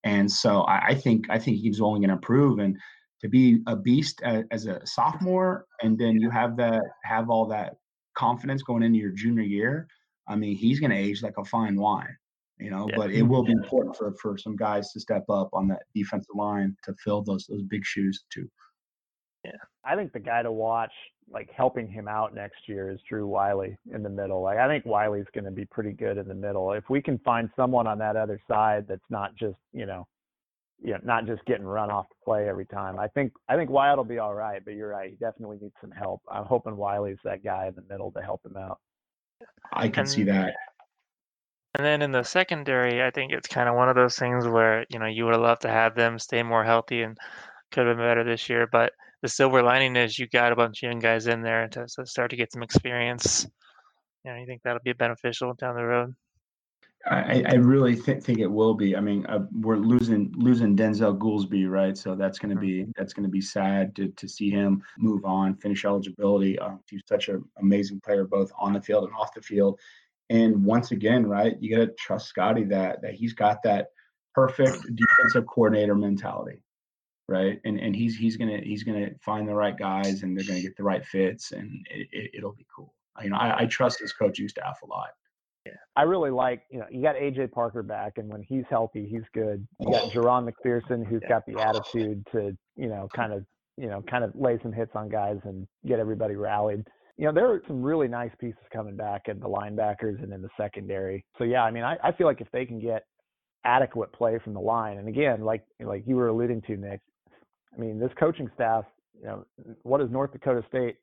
and 0.04 0.32
so 0.32 0.62
I, 0.62 0.88
I 0.88 0.96
think 0.96 1.28
I 1.30 1.38
think 1.38 1.58
he's 1.58 1.82
only 1.82 2.00
going 2.00 2.10
to 2.10 2.16
improve. 2.16 2.60
And 2.60 2.78
to 3.22 3.30
be 3.30 3.60
a 3.68 3.76
beast 3.76 4.22
as, 4.24 4.44
as 4.52 4.66
a 4.66 4.86
sophomore, 4.86 5.66
and 5.82 5.98
then 5.98 6.20
you 6.20 6.30
have 6.30 6.58
that 6.58 6.82
have 7.04 7.30
all 7.30 7.46
that 7.48 7.76
confidence 8.16 8.63
going 8.63 8.84
into 8.84 9.00
your 9.00 9.12
junior 9.12 9.44
year. 9.44 9.88
I 10.28 10.36
mean, 10.36 10.56
he's 10.56 10.80
going 10.80 10.92
to 10.92 10.98
age 10.98 11.24
like 11.24 11.38
a 11.38 11.46
fine 11.46 11.76
wine, 11.76 12.16
you 12.60 12.70
know. 12.70 12.88
Yeah. 12.89 12.98
But 12.98 13.12
it 13.12 13.24
will 13.24 13.44
be 13.44 13.52
important 13.52 13.96
for 13.96 14.13
for 14.22 14.38
some 14.38 14.56
guys 14.56 14.92
to 14.94 15.00
step 15.00 15.26
up 15.30 15.50
on 15.54 15.68
that 15.70 15.84
defensive 15.94 16.36
line 16.36 16.76
to 16.84 16.94
fill 17.04 17.22
those 17.22 17.46
those 17.48 17.63
big 17.63 17.86
shoes 17.86 18.24
too. 18.32 18.50
Yeah, 19.44 19.52
I 19.84 19.96
think 19.96 20.13
the 20.13 20.20
guy 20.20 20.42
to 20.42 20.52
watch, 20.52 20.94
like 21.30 21.50
helping 21.56 21.89
him 21.89 22.08
out 22.08 22.34
next 22.34 22.68
year, 22.68 22.89
is 22.89 23.00
Drew 23.10 23.28
Wiley 23.28 23.78
in 23.94 24.04
the 24.04 24.10
middle. 24.10 24.42
Like 24.42 24.58
I 24.58 24.68
think 24.68 24.86
Wiley's 24.86 25.26
going 25.34 25.46
to 25.46 25.52
be 25.52 25.66
pretty 25.66 25.92
good 25.92 26.18
in 26.18 26.28
the 26.28 26.36
middle. 26.36 26.74
If 26.74 26.89
we 26.89 27.02
can 27.02 27.20
find 27.20 27.50
someone 27.56 27.88
on 27.88 27.98
that 28.00 28.16
other 28.16 28.39
side 28.48 28.86
that's 28.88 29.02
not 29.10 29.36
just 29.36 29.58
you 29.74 29.86
know 29.86 30.08
you 30.84 30.92
know, 30.92 31.00
not 31.04 31.26
just 31.26 31.44
getting 31.46 31.66
run 31.66 31.89
off 31.89 32.08
the 32.10 32.16
play 32.26 32.48
every 32.48 32.66
time. 32.66 33.00
I 33.00 33.08
think 33.08 33.32
I 33.48 33.56
think 33.56 33.70
Wyatt 33.70 33.98
will 33.98 34.04
be 34.04 34.20
all 34.20 34.36
right, 34.36 34.62
but 34.63 34.74
you're 34.74 34.89
right. 34.89 35.12
He 35.12 35.16
definitely 35.16 35.58
needs 35.62 35.76
some 35.80 35.92
help. 35.92 36.22
I'm 36.30 36.44
hoping 36.44 36.76
Wiley's 36.76 37.18
that 37.24 37.44
guy 37.44 37.68
in 37.68 37.76
the 37.76 37.84
middle 37.89 38.12
to 38.12 38.22
help 38.22 38.46
him 38.46 38.58
out. 38.58 38.80
I 39.72 39.88
can 39.88 40.02
and, 40.02 40.10
see 40.10 40.24
that. 40.24 40.54
And 41.75 41.86
then 41.86 42.01
in 42.01 42.12
the 42.12 42.23
secondary, 42.23 43.01
I 43.01 43.09
think 43.09 43.31
it's 43.31 43.47
kind 43.47 43.67
of 43.67 43.75
one 43.75 43.89
of 43.89 43.95
those 43.95 44.15
things 44.15 44.47
where 44.47 44.86
you 44.89 44.99
know 44.99 45.07
you 45.07 45.25
would 45.25 45.33
have 45.33 45.41
loved 45.41 45.63
to 45.63 45.69
have 45.69 45.95
them 45.95 46.19
stay 46.19 46.43
more 46.43 46.63
healthy 46.63 47.01
and 47.01 47.17
could 47.71 47.88
have 47.88 47.97
been 47.97 48.05
better 48.05 48.23
this 48.23 48.47
year. 48.47 48.67
But 48.71 48.93
the 49.21 49.27
silver 49.27 49.63
lining 49.63 49.95
is 49.95 50.19
you 50.19 50.27
got 50.27 50.51
a 50.51 50.55
bunch 50.55 50.83
of 50.83 50.88
young 50.88 50.99
guys 50.99 51.27
in 51.27 51.41
there 51.41 51.67
to, 51.69 51.88
to 51.95 52.05
start 52.05 52.29
to 52.31 52.38
get 52.38 52.51
some 52.51 52.62
experience. 52.62 53.47
You 54.23 54.31
know, 54.31 54.38
you 54.38 54.45
think 54.45 54.62
that'll 54.63 54.81
be 54.83 54.93
beneficial 54.93 55.53
down 55.55 55.75
the 55.75 55.83
road? 55.83 56.15
I, 57.05 57.43
I 57.49 57.53
really 57.55 57.97
th- 57.97 58.23
think 58.23 58.39
it 58.39 58.47
will 58.47 58.73
be. 58.73 58.95
I 58.95 59.01
mean, 59.01 59.25
uh, 59.25 59.45
we're 59.59 59.75
losing 59.75 60.33
losing 60.38 60.77
Denzel 60.77 61.17
Goolsby, 61.17 61.69
right? 61.69 61.97
So 61.97 62.15
that's 62.15 62.39
going 62.39 62.55
to 62.55 62.59
be 62.59 62.86
that's 62.95 63.12
going 63.12 63.25
to 63.25 63.29
be 63.29 63.41
sad 63.41 63.93
to 63.97 64.07
to 64.07 64.27
see 64.27 64.49
him 64.49 64.81
move 64.97 65.25
on, 65.25 65.55
finish 65.55 65.83
eligibility. 65.83 66.57
Uh, 66.57 66.75
he's 66.89 67.01
such 67.05 67.27
an 67.27 67.43
amazing 67.59 67.99
player, 67.99 68.23
both 68.23 68.53
on 68.57 68.71
the 68.71 68.81
field 68.81 69.03
and 69.03 69.13
off 69.19 69.33
the 69.33 69.41
field. 69.41 69.81
And 70.29 70.63
once 70.63 70.91
again, 70.91 71.25
right, 71.27 71.55
you 71.59 71.75
got 71.75 71.86
to 71.86 71.93
trust 71.97 72.27
Scottie 72.27 72.63
that 72.65 73.01
that 73.01 73.13
he's 73.13 73.33
got 73.33 73.62
that 73.63 73.88
perfect 74.33 74.77
defensive 74.95 75.45
coordinator 75.47 75.95
mentality, 75.95 76.63
right? 77.27 77.59
And 77.65 77.79
and 77.79 77.95
he's 77.95 78.15
he's 78.15 78.38
gonna 78.38 78.59
he's 78.63 78.83
gonna 78.83 79.09
find 79.21 79.47
the 79.47 79.55
right 79.55 79.77
guys, 79.77 80.23
and 80.23 80.36
they're 80.38 80.45
gonna 80.45 80.62
get 80.62 80.77
the 80.77 80.83
right 80.83 81.05
fits, 81.05 81.51
and 81.51 81.86
it, 81.89 82.31
it, 82.33 82.43
will 82.43 82.53
be 82.53 82.65
cool. 82.73 82.93
You 83.21 83.29
know, 83.29 83.38
I, 83.38 83.62
I 83.62 83.65
trust 83.65 83.99
his 83.99 84.13
coaching 84.13 84.47
staff 84.47 84.79
a 84.83 84.88
lot. 84.88 85.09
Yeah. 85.65 85.73
I 85.95 86.03
really 86.03 86.31
like, 86.31 86.63
you 86.69 86.79
know, 86.79 86.86
you 86.91 87.01
got 87.01 87.15
AJ 87.15 87.51
Parker 87.51 87.83
back, 87.83 88.13
and 88.17 88.29
when 88.29 88.41
he's 88.41 88.65
healthy, 88.69 89.07
he's 89.09 89.23
good. 89.33 89.65
You 89.79 89.91
got 89.91 90.03
oh. 90.03 90.09
Jahron 90.09 90.49
McPherson, 90.49 91.05
who's 91.05 91.21
got 91.29 91.45
the 91.45 91.62
attitude 91.62 92.25
to, 92.33 92.57
you 92.75 92.88
know, 92.88 93.07
kind 93.15 93.31
of, 93.31 93.45
you 93.77 93.88
know, 93.88 94.01
kind 94.01 94.23
of 94.23 94.31
lay 94.36 94.59
some 94.62 94.73
hits 94.73 94.91
on 94.95 95.07
guys 95.07 95.38
and 95.45 95.65
get 95.86 95.99
everybody 95.99 96.36
rallied. 96.36 96.86
You 97.17 97.26
know, 97.26 97.34
there 97.34 97.52
are 97.52 97.62
some 97.67 97.84
really 97.84 98.08
nice 98.08 98.32
pieces 98.39 98.62
coming 98.71 98.95
back 98.95 99.28
in 99.28 99.39
the 99.39 99.47
linebackers 99.47 100.21
and 100.23 100.34
in 100.34 100.41
the 100.41 100.49
secondary. 100.58 101.23
So 101.38 101.43
yeah, 101.43 101.63
I 101.63 101.71
mean, 101.71 101.84
I, 101.84 101.97
I 102.04 102.12
feel 102.12 102.28
like 102.28 102.41
if 102.41 102.49
they 102.52 102.65
can 102.65 102.80
get 102.80 103.06
adequate 103.65 104.12
play 104.13 104.39
from 104.43 104.54
the 104.54 104.60
line, 104.60 104.97
and 104.97 105.08
again, 105.08 105.41
like 105.41 105.63
like 105.80 106.04
you 106.08 106.15
were 106.15 106.28
alluding 106.28 106.62
to, 106.63 106.76
Nick, 106.76 107.02
I 107.73 107.80
mean, 107.80 107.99
this 107.99 108.12
coaching 108.19 108.49
staff, 108.56 108.86
you 109.19 109.26
know, 109.26 109.45
what 109.84 109.99
does 109.99 110.10
North 110.10 110.32
Dakota 110.32 110.63
State 110.67 110.97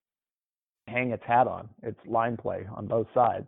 hang 0.89 1.11
its 1.11 1.23
hat 1.27 1.47
on? 1.47 1.69
It's 1.83 1.99
line 2.07 2.37
play 2.37 2.67
on 2.75 2.87
both 2.87 3.07
sides 3.15 3.47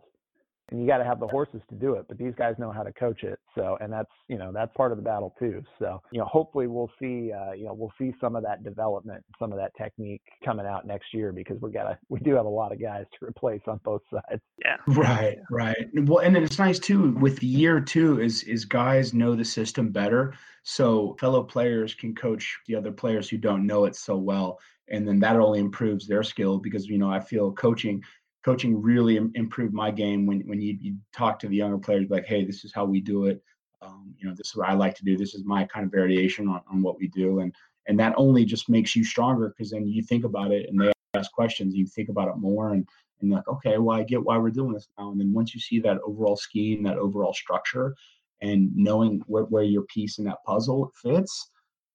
and 0.72 0.80
you 0.80 0.86
got 0.86 0.98
to 0.98 1.04
have 1.04 1.20
the 1.20 1.28
horses 1.28 1.60
to 1.68 1.74
do 1.74 1.94
it 1.94 2.06
but 2.08 2.18
these 2.18 2.32
guys 2.36 2.54
know 2.58 2.72
how 2.72 2.82
to 2.82 2.92
coach 2.94 3.22
it 3.22 3.38
so 3.54 3.76
and 3.80 3.92
that's 3.92 4.10
you 4.28 4.38
know 4.38 4.50
that's 4.52 4.74
part 4.76 4.90
of 4.90 4.96
the 4.96 5.04
battle 5.04 5.34
too 5.38 5.62
so 5.78 6.00
you 6.10 6.18
know 6.18 6.24
hopefully 6.24 6.66
we'll 6.66 6.90
see 6.98 7.30
uh, 7.32 7.52
you 7.52 7.66
know 7.66 7.74
we'll 7.74 7.92
see 7.98 8.12
some 8.20 8.34
of 8.34 8.42
that 8.42 8.64
development 8.64 9.22
some 9.38 9.52
of 9.52 9.58
that 9.58 9.70
technique 9.76 10.22
coming 10.44 10.66
out 10.66 10.86
next 10.86 11.12
year 11.12 11.32
because 11.32 11.60
we 11.60 11.70
got 11.70 11.84
to 11.84 11.98
we 12.08 12.18
do 12.20 12.34
have 12.34 12.46
a 12.46 12.48
lot 12.48 12.72
of 12.72 12.80
guys 12.80 13.04
to 13.18 13.26
replace 13.26 13.60
on 13.66 13.78
both 13.84 14.02
sides. 14.10 14.42
Yeah. 14.64 14.76
Right 14.86 15.38
right. 15.50 15.88
Well 15.94 16.18
and 16.18 16.36
it's 16.36 16.58
nice 16.58 16.78
too 16.78 17.12
with 17.12 17.38
the 17.38 17.46
year 17.46 17.80
too 17.80 18.20
is 18.20 18.42
is 18.44 18.64
guys 18.64 19.12
know 19.12 19.34
the 19.34 19.44
system 19.44 19.90
better 19.90 20.34
so 20.62 21.16
fellow 21.20 21.42
players 21.42 21.94
can 21.94 22.14
coach 22.14 22.58
the 22.66 22.74
other 22.74 22.92
players 22.92 23.28
who 23.28 23.36
don't 23.36 23.66
know 23.66 23.84
it 23.84 23.94
so 23.94 24.16
well 24.16 24.58
and 24.88 25.06
then 25.06 25.18
that 25.20 25.36
only 25.36 25.60
improves 25.60 26.06
their 26.06 26.22
skill 26.22 26.58
because 26.58 26.86
you 26.86 26.98
know 26.98 27.10
i 27.10 27.18
feel 27.18 27.52
coaching 27.52 28.02
coaching 28.44 28.80
really 28.80 29.16
Im- 29.16 29.32
improved 29.34 29.72
my 29.72 29.90
game 29.90 30.26
when 30.26 30.40
when 30.40 30.60
you, 30.60 30.76
you 30.80 30.96
talk 31.12 31.38
to 31.38 31.48
the 31.48 31.56
younger 31.56 31.78
players 31.78 32.10
like 32.10 32.26
hey 32.26 32.44
this 32.44 32.64
is 32.64 32.72
how 32.72 32.84
we 32.84 33.00
do 33.00 33.26
it. 33.26 33.42
Um, 33.80 34.14
you 34.18 34.28
know 34.28 34.34
this 34.36 34.48
is 34.48 34.56
what 34.56 34.68
i 34.68 34.74
like 34.74 34.94
to 34.96 35.04
do. 35.04 35.16
This 35.16 35.34
is 35.34 35.44
my 35.44 35.64
kind 35.64 35.84
of 35.86 35.92
variation 35.92 36.48
on, 36.48 36.60
on 36.70 36.82
what 36.82 36.98
we 36.98 37.08
do. 37.08 37.40
And 37.40 37.54
and 37.88 37.98
that 37.98 38.14
only 38.16 38.44
just 38.44 38.68
makes 38.68 38.94
you 38.94 39.04
stronger 39.04 39.48
because 39.48 39.70
then 39.70 39.86
you 39.86 40.02
think 40.02 40.24
about 40.24 40.52
it 40.52 40.68
and 40.68 40.80
they 40.80 40.92
ask 41.14 41.32
questions 41.32 41.74
you 41.74 41.86
think 41.86 42.08
about 42.08 42.28
it 42.28 42.36
more 42.36 42.72
and 42.72 42.88
and 43.20 43.30
like 43.30 43.46
okay 43.46 43.76
well 43.78 43.98
i 43.98 44.02
get 44.02 44.22
why 44.22 44.38
we're 44.38 44.50
doing 44.50 44.72
this 44.72 44.88
now. 44.98 45.10
And 45.10 45.20
then 45.20 45.32
once 45.32 45.54
you 45.54 45.60
see 45.60 45.80
that 45.80 45.98
overall 46.04 46.36
scheme 46.36 46.82
that 46.84 46.98
overall 46.98 47.34
structure 47.34 47.94
and 48.40 48.74
knowing 48.74 49.22
where, 49.26 49.62
your 49.62 49.82
piece 49.82 50.18
in 50.18 50.24
that 50.24 50.42
puzzle 50.44 50.90
fits 51.00 51.50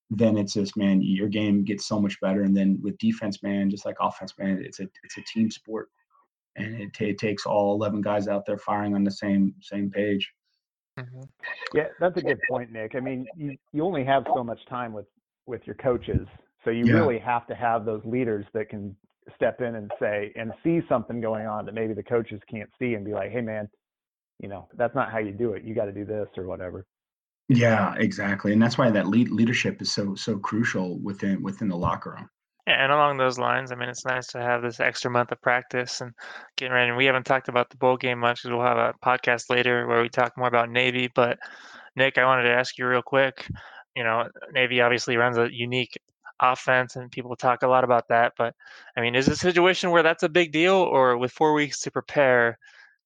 then 0.09 0.37
it's 0.37 0.53
just 0.53 0.77
man 0.77 1.01
your 1.01 1.27
game 1.27 1.65
gets 1.65 1.85
so 1.85 1.99
much 1.99 2.17
better. 2.21 2.43
And 2.43 2.55
then 2.55 2.79
with 2.81 2.97
defense 2.97 3.43
man 3.43 3.69
just 3.69 3.85
like 3.85 3.97
offense 3.99 4.33
man 4.39 4.61
it's 4.63 4.79
a 4.79 4.87
it's 5.03 5.17
a 5.17 5.23
team 5.23 5.51
sport 5.51 5.89
and 6.57 6.81
it, 6.81 6.93
t- 6.93 7.09
it 7.09 7.17
takes 7.17 7.45
all 7.45 7.73
11 7.75 8.01
guys 8.01 8.27
out 8.27 8.45
there 8.45 8.57
firing 8.57 8.95
on 8.95 9.03
the 9.03 9.11
same 9.11 9.53
same 9.61 9.89
page. 9.89 10.31
Mm-hmm. 10.99 11.21
Yeah, 11.75 11.87
that's 11.99 12.17
a 12.17 12.21
good 12.21 12.39
point, 12.49 12.71
Nick. 12.71 12.95
I 12.95 12.99
mean, 12.99 13.27
you, 13.35 13.55
you 13.71 13.83
only 13.83 14.03
have 14.03 14.23
so 14.33 14.43
much 14.43 14.59
time 14.67 14.93
with 14.93 15.05
with 15.45 15.61
your 15.65 15.75
coaches, 15.75 16.27
so 16.65 16.71
you 16.71 16.85
yeah. 16.85 16.93
really 16.93 17.19
have 17.19 17.47
to 17.47 17.55
have 17.55 17.85
those 17.85 18.01
leaders 18.03 18.45
that 18.53 18.69
can 18.69 18.95
step 19.35 19.61
in 19.61 19.75
and 19.75 19.91
say 19.99 20.31
and 20.35 20.51
see 20.63 20.81
something 20.89 21.21
going 21.21 21.45
on 21.45 21.65
that 21.65 21.75
maybe 21.75 21.93
the 21.93 22.03
coaches 22.03 22.41
can't 22.49 22.69
see 22.79 22.95
and 22.95 23.05
be 23.05 23.13
like, 23.13 23.31
"Hey, 23.31 23.41
man, 23.41 23.69
you 24.39 24.49
know 24.49 24.67
that's 24.75 24.95
not 24.95 25.11
how 25.11 25.19
you 25.19 25.31
do 25.31 25.53
it. 25.53 25.63
You 25.63 25.75
got 25.75 25.85
to 25.85 25.91
do 25.91 26.05
this 26.05 26.27
or 26.35 26.45
whatever." 26.45 26.85
Yeah, 27.49 27.95
exactly, 27.97 28.51
and 28.51 28.61
that's 28.61 28.77
why 28.77 28.89
that 28.89 29.07
lead 29.07 29.29
leadership 29.29 29.81
is 29.81 29.91
so 29.91 30.15
so 30.15 30.37
crucial 30.37 30.99
within 30.99 31.43
within 31.43 31.67
the 31.67 31.77
locker 31.77 32.15
room. 32.17 32.29
And 32.67 32.91
along 32.91 33.15
those 33.15 33.39
lines, 33.39 33.71
I 33.71 33.75
mean, 33.75 33.87
it's 33.87 34.05
nice 34.05 34.27
to 34.27 34.41
have 34.41 34.61
this 34.61 34.81
extra 34.81 35.09
month 35.09 35.31
of 35.31 35.41
practice 35.41 36.01
and 36.01 36.11
getting 36.57 36.73
ready. 36.73 36.89
And 36.89 36.97
we 36.97 37.05
haven't 37.05 37.25
talked 37.25 37.47
about 37.47 37.69
the 37.69 37.77
bowl 37.77 37.95
game 37.95 38.19
much 38.19 38.43
because 38.43 38.51
we'll 38.51 38.65
have 38.65 38.77
a 38.77 38.93
podcast 39.01 39.49
later 39.49 39.87
where 39.87 40.01
we 40.01 40.09
talk 40.09 40.33
more 40.37 40.49
about 40.49 40.69
Navy. 40.69 41.09
But 41.15 41.39
Nick, 41.95 42.17
I 42.17 42.25
wanted 42.25 42.43
to 42.43 42.53
ask 42.53 42.77
you 42.77 42.85
real 42.85 43.01
quick. 43.01 43.47
You 43.95 44.03
know, 44.03 44.27
Navy 44.51 44.81
obviously 44.81 45.15
runs 45.15 45.37
a 45.37 45.47
unique 45.49 45.97
offense, 46.41 46.97
and 46.97 47.09
people 47.09 47.37
talk 47.37 47.63
a 47.63 47.67
lot 47.67 47.85
about 47.85 48.09
that. 48.09 48.33
But 48.37 48.53
I 48.97 49.01
mean, 49.01 49.15
is 49.15 49.29
it 49.29 49.35
a 49.35 49.37
situation 49.37 49.91
where 49.91 50.03
that's 50.03 50.23
a 50.23 50.29
big 50.29 50.51
deal, 50.51 50.75
or 50.75 51.17
with 51.17 51.31
four 51.31 51.53
weeks 51.53 51.79
to 51.81 51.91
prepare, 51.91 52.57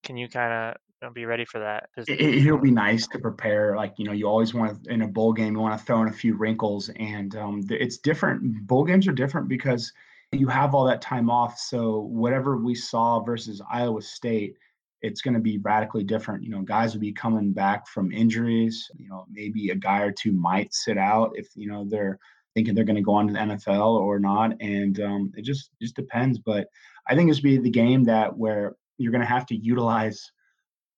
can 0.04 0.17
you 0.17 0.28
kind 0.28 0.52
of 0.52 0.82
know, 1.08 1.14
be 1.14 1.26
ready 1.26 1.46
for 1.46 1.60
that. 1.60 1.90
It, 2.08 2.50
will 2.50 2.60
be 2.60 2.72
nice 2.72 3.08
to 3.08 3.20
prepare. 3.20 3.76
Like 3.76 3.94
you 3.98 4.06
know, 4.06 4.12
you 4.12 4.28
always 4.28 4.54
want 4.54 4.84
to 4.84 4.92
in 4.92 5.02
a 5.02 5.08
bowl 5.08 5.34
game, 5.34 5.54
you 5.54 5.60
want 5.60 5.78
to 5.78 5.86
throw 5.86 6.02
in 6.02 6.08
a 6.08 6.14
few 6.14 6.36
wrinkles, 6.36 6.90
and 6.98 7.36
um, 7.36 7.64
it's 7.70 7.98
different. 7.98 8.68
Bowl 8.68 8.84
games 8.84 9.08
are 9.08 9.14
different 9.14 9.48
because 9.48 9.92
you 10.32 10.48
have 10.48 10.74
all 10.74 10.86
that 10.86 11.02
time 11.02 11.30
off. 11.30 11.58
So 11.58 12.02
whatever 12.02 12.58
we 12.58 12.76
saw 12.76 13.22
versus 13.22 13.62
Iowa 13.72 14.02
State, 14.02 14.56
it's 15.02 15.22
going 15.22 15.34
to 15.34 15.40
be 15.40 15.58
radically 15.58 16.04
different. 16.04 16.44
You 16.44 16.52
know, 16.52 16.62
guys 16.62 16.94
will 16.94 17.02
be 17.02 17.12
coming 17.12 17.52
back 17.52 17.88
from 17.88 18.12
injuries. 18.12 18.90
You 18.96 19.10
know, 19.10 19.26
maybe 19.30 19.70
a 19.70 19.76
guy 19.76 20.02
or 20.02 20.12
two 20.12 20.32
might 20.32 20.74
sit 20.74 20.98
out 20.98 21.32
if 21.36 21.50
you 21.56 21.68
know 21.68 21.86
they're 21.88 22.20
thinking 22.54 22.76
they're 22.76 22.84
going 22.84 22.96
to 22.96 23.02
go 23.02 23.14
on 23.14 23.28
to 23.28 23.34
the 23.34 23.40
NFL 23.40 24.00
or 24.00 24.20
not, 24.20 24.52
and 24.62 25.00
um, 25.02 25.32
it 25.36 25.44
just 25.44 25.72
just 25.82 25.96
depends. 25.96 26.38
But 26.40 26.68
I 27.08 27.16
think 27.16 27.30
it's 27.30 27.40
be 27.40 27.58
the 27.58 27.70
game 27.70 28.04
that 28.06 28.38
where 28.38 28.76
you're 28.98 29.12
going 29.12 29.22
to 29.22 29.28
have 29.28 29.48
to 29.48 29.56
utilize 29.56 30.32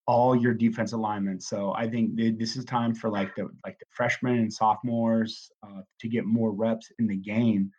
all 0.06 0.36
your 0.36 0.54
defensive 0.54 0.98
linemen. 0.98 1.40
So 1.40 1.72
I 1.74 1.88
think 1.88 2.16
this 2.16 2.56
is 2.56 2.64
time 2.64 2.94
for 2.94 3.10
like 3.10 3.34
the 3.36 3.48
like 3.64 3.78
the 3.78 3.86
freshmen 3.90 4.38
and 4.38 4.52
sophomores 4.52 5.50
uh, 5.62 5.80
to 6.00 6.08
get 6.08 6.26
more 6.26 6.52
reps 6.52 6.90
in 6.98 7.06
the 7.06 7.16
game 7.16 7.70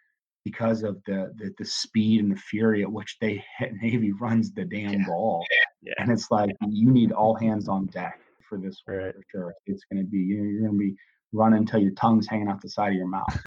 because 0.43 0.83
of 0.83 1.01
the, 1.07 1.33
the, 1.37 1.53
the 1.57 1.65
speed 1.65 2.21
and 2.21 2.31
the 2.31 2.35
fury 2.35 2.83
at 2.83 2.91
which 2.91 3.17
they 3.19 3.43
Navy 3.81 4.11
runs 4.13 4.51
the 4.53 4.63
damn 4.65 4.93
yeah. 4.93 5.05
ball. 5.07 5.43
Yeah. 5.81 5.93
And 5.97 6.11
it's 6.11 6.29
like 6.31 6.55
you 6.67 6.91
need 6.91 7.11
all 7.11 7.35
hands 7.35 7.67
on 7.67 7.87
deck 7.87 8.19
for 8.47 8.59
this 8.59 8.81
one 8.85 8.97
right. 8.97 9.15
for 9.15 9.23
sure. 9.31 9.53
It's 9.65 9.83
going 9.91 10.03
to 10.03 10.09
be 10.09 10.19
you 10.19 10.37
know, 10.37 10.43
you're 10.43 10.61
going 10.61 10.73
to 10.73 10.77
be 10.77 10.95
running 11.33 11.59
until 11.59 11.81
your 11.81 11.93
tongue's 11.93 12.27
hanging 12.27 12.47
out 12.47 12.61
the 12.61 12.69
side 12.69 12.89
of 12.89 12.95
your 12.95 13.07
mouth. 13.07 13.45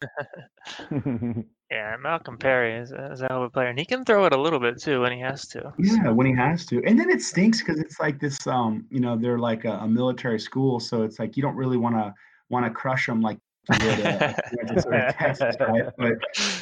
Yeah, 1.71 1.97
Malcolm 2.01 2.37
Perry 2.37 2.75
is, 2.77 2.91
is 2.91 3.21
a 3.21 3.27
hell 3.27 3.37
of 3.37 3.43
a 3.43 3.49
player, 3.51 3.67
and 3.67 3.77
he 3.77 3.85
can 3.85 4.03
throw 4.03 4.25
it 4.25 4.33
a 4.33 4.41
little 4.41 4.59
bit 4.59 4.81
too 4.81 5.01
when 5.01 5.11
he 5.11 5.19
has 5.19 5.47
to. 5.49 5.71
Yeah, 5.77 6.09
when 6.09 6.25
he 6.25 6.33
has 6.33 6.65
to, 6.67 6.83
and 6.83 6.99
then 6.99 7.11
it 7.11 7.21
stinks 7.21 7.59
because 7.59 7.79
it's 7.79 7.99
like 7.99 8.19
this. 8.19 8.47
Um, 8.47 8.87
you 8.89 8.99
know, 8.99 9.15
they're 9.15 9.37
like 9.37 9.65
a, 9.65 9.73
a, 9.73 9.87
military 9.87 10.39
school, 10.39 10.79
so 10.79 11.03
it's 11.03 11.19
like 11.19 11.37
you 11.37 11.43
don't 11.43 11.55
really 11.55 11.77
want 11.77 11.95
to 11.95 12.11
want 12.49 12.65
to 12.65 12.71
crush 12.71 13.05
them 13.05 13.21
like 13.21 13.37
you 13.79 13.87
would 13.87 13.99
a, 13.99 14.35
sort 14.81 14.95
of 14.95 15.15
test, 15.15 15.41
right? 15.41 15.83
But, 15.95 16.13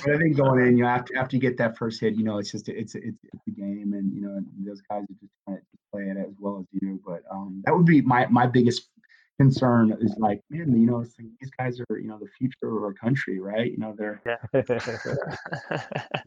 but 0.03 0.13
I 0.13 0.17
think 0.17 0.35
going 0.35 0.67
in, 0.67 0.77
you 0.77 0.83
know, 0.83 0.89
after 0.89 1.17
after 1.17 1.37
you 1.37 1.41
get 1.41 1.55
that 1.57 1.77
first 1.77 2.01
hit, 2.01 2.15
you 2.15 2.25
know, 2.25 2.37
it's 2.37 2.51
just 2.51 2.67
it's 2.67 2.95
it's, 2.95 3.17
it's 3.23 3.47
a 3.47 3.51
game, 3.51 3.93
and 3.93 4.13
you 4.13 4.19
know, 4.19 4.41
those 4.65 4.81
guys 4.89 5.03
are 5.03 5.19
just 5.21 5.31
trying 5.45 5.57
to 5.57 5.63
play 5.93 6.03
it 6.03 6.17
as 6.17 6.35
well 6.37 6.59
as 6.59 6.81
you. 6.81 6.99
But 7.05 7.21
um, 7.31 7.63
that 7.65 7.73
would 7.73 7.85
be 7.85 8.01
my 8.01 8.27
my 8.27 8.45
biggest 8.45 8.89
concern 9.37 9.95
is 10.01 10.15
like, 10.17 10.41
man, 10.49 10.79
you 10.79 10.87
know, 10.87 10.97
like 10.97 11.07
these 11.39 11.51
guys 11.57 11.79
are, 11.79 11.97
you 11.97 12.07
know, 12.07 12.19
the 12.19 12.27
future 12.37 12.75
of 12.75 12.83
our 12.83 12.93
country, 12.93 13.39
right? 13.39 13.71
You 13.71 13.77
know, 13.77 13.95
they're. 13.97 14.21
Yeah. 14.25 14.37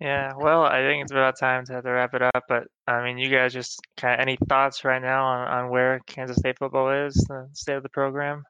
yeah. 0.00 0.32
Well, 0.36 0.64
I 0.64 0.82
think 0.82 1.02
it's 1.02 1.12
about 1.12 1.38
time 1.38 1.64
to 1.66 1.74
have 1.74 1.84
to 1.84 1.90
wrap 1.90 2.14
it 2.14 2.22
up. 2.22 2.44
But 2.48 2.68
I 2.86 3.04
mean, 3.04 3.18
you 3.18 3.30
guys 3.30 3.52
just 3.52 3.80
kind 3.96 4.14
of 4.14 4.20
any 4.20 4.38
thoughts 4.48 4.84
right 4.84 5.02
now 5.02 5.24
on, 5.24 5.48
on 5.48 5.70
where 5.70 6.00
Kansas 6.06 6.36
State 6.36 6.58
football 6.58 7.06
is, 7.06 7.14
the 7.28 7.48
state 7.52 7.74
of 7.74 7.82
the 7.82 7.88
program? 7.88 8.44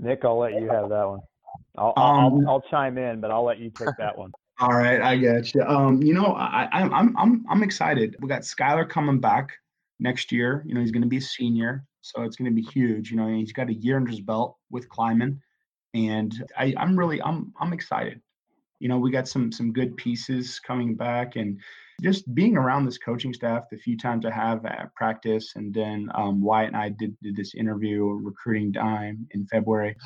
Nick, 0.00 0.24
I'll 0.24 0.38
let 0.38 0.52
you 0.52 0.68
have 0.70 0.88
that 0.88 1.08
one. 1.08 1.20
I'll, 1.76 1.92
um, 1.96 1.96
I'll, 1.96 2.48
I'll 2.48 2.60
chime 2.62 2.98
in, 2.98 3.20
but 3.20 3.30
I'll 3.30 3.44
let 3.44 3.58
you 3.58 3.70
take 3.70 3.96
that 3.98 4.16
one. 4.16 4.32
All 4.60 4.68
right, 4.68 5.00
I 5.00 5.16
get 5.16 5.52
you. 5.52 5.62
Um, 5.62 6.00
you 6.00 6.14
know, 6.14 6.26
I, 6.26 6.68
I'm 6.70 6.94
I'm 6.94 7.16
I'm 7.16 7.44
I'm 7.50 7.62
excited. 7.64 8.14
We 8.20 8.28
got 8.28 8.42
Skylar 8.42 8.88
coming 8.88 9.18
back 9.18 9.50
next 9.98 10.30
year. 10.30 10.62
You 10.64 10.74
know, 10.74 10.80
he's 10.80 10.92
going 10.92 11.02
to 11.02 11.08
be 11.08 11.16
a 11.16 11.20
senior. 11.20 11.84
So 12.04 12.22
it's 12.22 12.36
going 12.36 12.50
to 12.50 12.54
be 12.54 12.68
huge. 12.68 13.10
You 13.10 13.16
know, 13.16 13.28
he's 13.28 13.52
got 13.52 13.70
a 13.70 13.74
year 13.74 13.96
under 13.96 14.10
his 14.10 14.20
belt 14.20 14.58
with 14.70 14.90
Klieman, 14.90 15.38
and 15.94 16.44
I, 16.56 16.74
I'm 16.76 16.98
really 16.98 17.20
I'm 17.22 17.52
I'm 17.58 17.72
excited. 17.72 18.20
You 18.78 18.88
know, 18.88 18.98
we 18.98 19.10
got 19.10 19.26
some 19.26 19.50
some 19.50 19.72
good 19.72 19.96
pieces 19.96 20.60
coming 20.60 20.96
back, 20.96 21.36
and 21.36 21.58
just 22.02 22.32
being 22.34 22.58
around 22.58 22.84
this 22.84 22.98
coaching 22.98 23.32
staff 23.32 23.70
the 23.70 23.78
few 23.78 23.96
times 23.96 24.26
I 24.26 24.32
have 24.32 24.66
at 24.66 24.94
practice, 24.94 25.52
and 25.56 25.72
then 25.72 26.10
um, 26.14 26.42
Wyatt 26.42 26.68
and 26.68 26.76
I 26.76 26.90
did 26.90 27.16
did 27.22 27.36
this 27.36 27.54
interview, 27.54 28.04
recruiting 28.04 28.70
dime 28.70 29.26
in 29.30 29.46
February. 29.46 29.96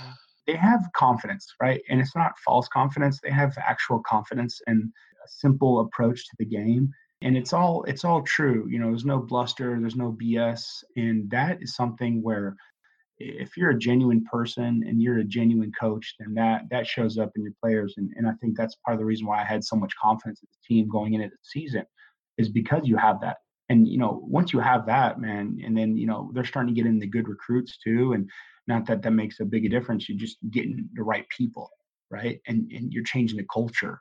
They 0.47 0.55
have 0.55 0.89
confidence, 0.95 1.53
right? 1.61 1.83
And 1.91 2.01
it's 2.01 2.15
not 2.15 2.39
false 2.39 2.69
confidence. 2.69 3.19
They 3.21 3.33
have 3.33 3.59
actual 3.59 4.01
confidence 4.07 4.63
and 4.69 4.85
a 5.25 5.29
simple 5.29 5.81
approach 5.81 6.29
to 6.29 6.37
the 6.39 6.47
game 6.47 6.93
and 7.23 7.37
it's 7.37 7.53
all 7.53 7.85
it's 7.85 8.05
all 8.05 8.23
true 8.23 8.67
you 8.69 8.79
know 8.79 8.89
there's 8.89 9.05
no 9.05 9.19
bluster 9.19 9.79
there's 9.81 9.97
no 9.97 10.13
bs 10.13 10.85
and 10.97 11.31
that 11.31 11.59
is 11.61 11.75
something 11.75 12.23
where 12.23 12.57
if 13.21 13.57
you're 13.57 13.71
a 13.71 13.79
genuine 13.79 14.25
person 14.31 14.85
and 14.87 15.03
you're 15.03 15.19
a 15.19 15.25
genuine 15.25 15.73
coach 15.79 16.15
then 16.21 16.35
that 16.35 16.63
that 16.71 16.87
shows 16.87 17.19
up 17.19 17.31
in 17.37 17.43
your 17.43 17.53
players 17.63 17.95
and, 17.97 18.11
and 18.17 18.29
i 18.29 18.33
think 18.41 18.57
that's 18.57 18.77
part 18.85 18.95
of 18.95 19.01
the 19.01 19.05
reason 19.05 19.27
why 19.27 19.41
i 19.41 19.45
had 19.45 19.65
so 19.65 19.77
much 19.77 19.93
confidence 20.01 20.41
in 20.43 20.49
the 20.51 20.75
team 20.75 20.89
going 20.89 21.15
into 21.15 21.29
the 21.29 21.37
season 21.43 21.85
is 22.39 22.49
because 22.49 22.83
you 22.85 22.97
have 22.97 23.21
that. 23.21 23.39
And 23.69 23.87
you 23.87 23.99
know 23.99 24.23
once 24.23 24.55
you 24.55 24.61
have 24.61 24.87
that 24.87 25.21
man 25.21 25.59
and 25.63 25.77
then 25.77 25.95
you 25.97 26.07
know 26.07 26.31
they're 26.33 26.45
starting 26.45 26.75
to 26.75 26.81
get 26.81 26.89
in 26.89 26.99
the 26.99 27.07
good 27.07 27.29
recruits 27.29 27.77
too 27.77 28.15
and 28.15 28.31
not 28.67 28.87
that 28.87 29.03
that 29.03 29.11
makes 29.11 29.41
a 29.41 29.45
big 29.45 29.71
difference 29.71 30.09
you're 30.09 30.17
just 30.17 30.39
getting 30.51 30.89
the 30.95 31.03
right 31.03 31.27
people 31.29 31.69
right? 32.11 32.41
And 32.47 32.73
and 32.73 32.91
you're 32.91 33.05
changing 33.05 33.37
the 33.37 33.47
culture. 33.53 34.01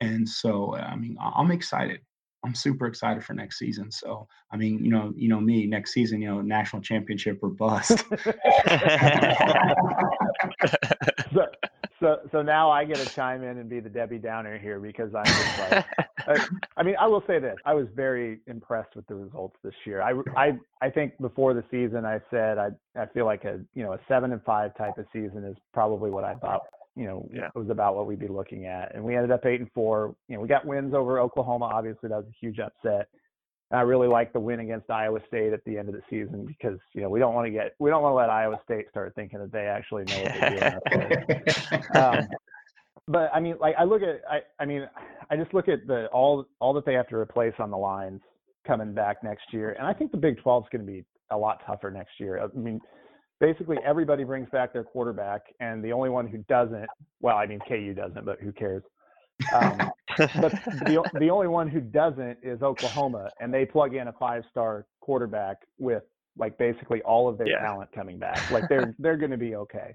And 0.00 0.28
so 0.28 0.74
i 0.74 0.96
mean 0.96 1.16
i'm 1.20 1.52
excited 1.52 2.00
I'm 2.44 2.54
super 2.54 2.86
excited 2.86 3.24
for 3.24 3.32
next 3.32 3.58
season. 3.58 3.90
So, 3.90 4.28
I 4.50 4.56
mean, 4.56 4.84
you 4.84 4.90
know, 4.90 5.12
you 5.16 5.28
know 5.28 5.40
me, 5.40 5.66
next 5.66 5.92
season, 5.92 6.20
you 6.20 6.28
know, 6.28 6.42
national 6.42 6.82
championship 6.82 7.38
or 7.42 7.48
bust. 7.48 8.04
so, 11.34 11.46
so 12.00 12.20
so 12.30 12.42
now 12.42 12.70
I 12.70 12.84
get 12.84 12.96
to 12.96 13.08
chime 13.14 13.42
in 13.42 13.58
and 13.58 13.68
be 13.68 13.80
the 13.80 13.88
Debbie 13.88 14.18
Downer 14.18 14.58
here 14.58 14.78
because 14.78 15.14
I'm 15.14 15.24
just 15.24 15.58
like, 15.58 15.86
I, 16.26 16.46
I, 16.76 16.82
mean, 16.82 16.96
I 17.00 17.06
will 17.06 17.22
say 17.26 17.38
this: 17.38 17.56
I 17.64 17.72
was 17.72 17.86
very 17.96 18.40
impressed 18.46 18.94
with 18.94 19.06
the 19.06 19.14
results 19.14 19.56
this 19.64 19.74
year. 19.86 20.02
I 20.02 20.12
I 20.36 20.58
I 20.82 20.90
think 20.90 21.18
before 21.20 21.54
the 21.54 21.64
season, 21.70 22.04
I 22.04 22.20
said 22.30 22.58
I 22.58 22.70
I 22.94 23.06
feel 23.06 23.24
like 23.24 23.44
a 23.44 23.60
you 23.74 23.82
know 23.82 23.94
a 23.94 24.00
seven 24.06 24.32
and 24.32 24.42
five 24.42 24.76
type 24.76 24.98
of 24.98 25.06
season 25.12 25.44
is 25.44 25.56
probably 25.72 26.10
what 26.10 26.24
I 26.24 26.34
thought 26.34 26.62
you 26.96 27.04
know 27.04 27.28
yeah. 27.32 27.48
It 27.54 27.58
was 27.58 27.70
about 27.70 27.96
what 27.96 28.06
we'd 28.06 28.20
be 28.20 28.28
looking 28.28 28.66
at, 28.66 28.94
and 28.94 29.02
we 29.02 29.16
ended 29.16 29.30
up 29.30 29.44
eight 29.46 29.60
and 29.60 29.70
four. 29.72 30.14
You 30.28 30.36
know, 30.36 30.42
we 30.42 30.48
got 30.48 30.66
wins 30.66 30.94
over 30.94 31.20
Oklahoma. 31.20 31.66
Obviously, 31.66 32.08
that 32.08 32.16
was 32.16 32.26
a 32.26 32.36
huge 32.40 32.58
upset. 32.58 33.08
And 33.70 33.80
I 33.80 33.82
really 33.82 34.08
like 34.08 34.32
the 34.32 34.40
win 34.40 34.60
against 34.60 34.90
Iowa 34.90 35.20
State 35.26 35.52
at 35.52 35.64
the 35.64 35.78
end 35.78 35.88
of 35.88 35.94
the 35.94 36.02
season 36.10 36.44
because 36.46 36.78
you 36.92 37.02
know 37.02 37.08
we 37.08 37.18
don't 37.18 37.34
want 37.34 37.46
to 37.46 37.50
get 37.50 37.74
we 37.78 37.90
don't 37.90 38.02
want 38.02 38.12
to 38.12 38.16
let 38.16 38.30
Iowa 38.30 38.60
State 38.64 38.86
start 38.90 39.14
thinking 39.14 39.38
that 39.40 39.52
they 39.52 39.66
actually 39.66 40.04
know 40.04 40.22
what 40.22 40.32
they're 40.40 40.80
doing. 40.88 41.82
um, 41.96 42.28
but 43.08 43.30
I 43.34 43.40
mean, 43.40 43.56
like 43.60 43.74
I 43.78 43.84
look 43.84 44.02
at 44.02 44.20
I 44.30 44.40
I 44.60 44.66
mean 44.66 44.88
I 45.30 45.36
just 45.36 45.52
look 45.54 45.68
at 45.68 45.86
the 45.86 46.06
all 46.12 46.44
all 46.60 46.72
that 46.74 46.84
they 46.84 46.94
have 46.94 47.08
to 47.08 47.16
replace 47.16 47.54
on 47.58 47.70
the 47.70 47.76
lines 47.76 48.20
coming 48.66 48.94
back 48.94 49.24
next 49.24 49.52
year, 49.52 49.72
and 49.78 49.86
I 49.86 49.92
think 49.92 50.10
the 50.10 50.18
Big 50.18 50.38
12 50.38 50.64
is 50.64 50.68
going 50.70 50.86
to 50.86 50.92
be 50.92 51.04
a 51.30 51.36
lot 51.36 51.60
tougher 51.66 51.90
next 51.90 52.18
year. 52.18 52.40
I 52.40 52.56
mean, 52.56 52.80
basically 53.40 53.78
everybody 53.84 54.24
brings 54.24 54.48
back 54.50 54.72
their 54.72 54.84
quarterback, 54.84 55.42
and 55.60 55.84
the 55.84 55.92
only 55.92 56.10
one 56.10 56.26
who 56.26 56.38
doesn't, 56.48 56.86
well, 57.20 57.36
I 57.36 57.46
mean 57.46 57.60
KU 57.68 57.94
doesn't, 57.94 58.24
but 58.24 58.40
who 58.40 58.52
cares? 58.52 58.82
Um, 59.52 59.90
but 60.16 60.52
the, 60.86 61.02
the 61.18 61.28
only 61.30 61.48
one 61.48 61.68
who 61.68 61.80
doesn't 61.80 62.38
is 62.42 62.62
Oklahoma, 62.62 63.30
and 63.40 63.52
they 63.52 63.64
plug 63.64 63.94
in 63.94 64.08
a 64.08 64.12
five-star 64.12 64.86
quarterback 65.00 65.58
with 65.78 66.04
like 66.36 66.56
basically 66.58 67.02
all 67.02 67.28
of 67.28 67.38
their 67.38 67.48
yeah. 67.48 67.60
talent 67.60 67.90
coming 67.92 68.18
back. 68.18 68.50
Like 68.50 68.68
they're 68.68 68.94
they're 68.98 69.16
going 69.16 69.30
to 69.30 69.36
be 69.36 69.56
okay. 69.56 69.94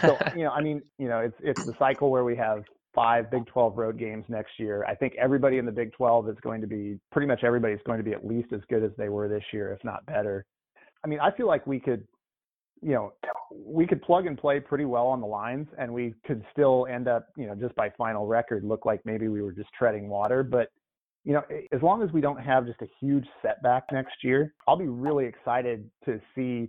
So 0.00 0.18
you 0.34 0.44
know, 0.44 0.50
I 0.50 0.60
mean, 0.60 0.82
you 0.98 1.08
know, 1.08 1.20
it's 1.20 1.36
it's 1.42 1.64
the 1.64 1.74
cycle 1.78 2.10
where 2.10 2.24
we 2.24 2.36
have 2.36 2.64
five 2.94 3.30
Big 3.30 3.46
12 3.46 3.76
road 3.76 3.98
games 3.98 4.24
next 4.28 4.58
year. 4.58 4.84
I 4.88 4.94
think 4.94 5.14
everybody 5.16 5.58
in 5.58 5.66
the 5.66 5.72
Big 5.72 5.92
12 5.92 6.30
is 6.30 6.36
going 6.40 6.60
to 6.62 6.66
be 6.66 6.98
pretty 7.12 7.26
much 7.26 7.44
everybody's 7.44 7.78
going 7.86 7.98
to 7.98 8.04
be 8.04 8.12
at 8.12 8.26
least 8.26 8.52
as 8.52 8.60
good 8.70 8.82
as 8.82 8.90
they 8.96 9.10
were 9.10 9.28
this 9.28 9.44
year, 9.52 9.72
if 9.72 9.84
not 9.84 10.04
better. 10.06 10.46
I 11.04 11.08
mean, 11.08 11.20
I 11.20 11.30
feel 11.30 11.46
like 11.46 11.66
we 11.66 11.78
could 11.78 12.06
you 12.82 12.92
know, 12.92 13.12
we 13.50 13.86
could 13.86 14.02
plug 14.02 14.26
and 14.26 14.36
play 14.36 14.60
pretty 14.60 14.84
well 14.84 15.06
on 15.06 15.20
the 15.20 15.26
lines 15.26 15.66
and 15.78 15.92
we 15.92 16.14
could 16.24 16.44
still 16.52 16.86
end 16.90 17.08
up, 17.08 17.28
you 17.36 17.46
know, 17.46 17.54
just 17.54 17.74
by 17.74 17.90
final 17.96 18.26
record 18.26 18.64
look 18.64 18.84
like 18.84 19.00
maybe 19.04 19.28
we 19.28 19.42
were 19.42 19.52
just 19.52 19.70
treading 19.78 20.08
water. 20.08 20.42
But, 20.42 20.68
you 21.24 21.32
know, 21.32 21.42
as 21.72 21.82
long 21.82 22.02
as 22.02 22.12
we 22.12 22.20
don't 22.20 22.40
have 22.40 22.66
just 22.66 22.80
a 22.82 22.88
huge 23.00 23.26
setback 23.42 23.84
next 23.92 24.22
year, 24.22 24.54
I'll 24.68 24.76
be 24.76 24.88
really 24.88 25.26
excited 25.26 25.90
to 26.04 26.20
see, 26.34 26.68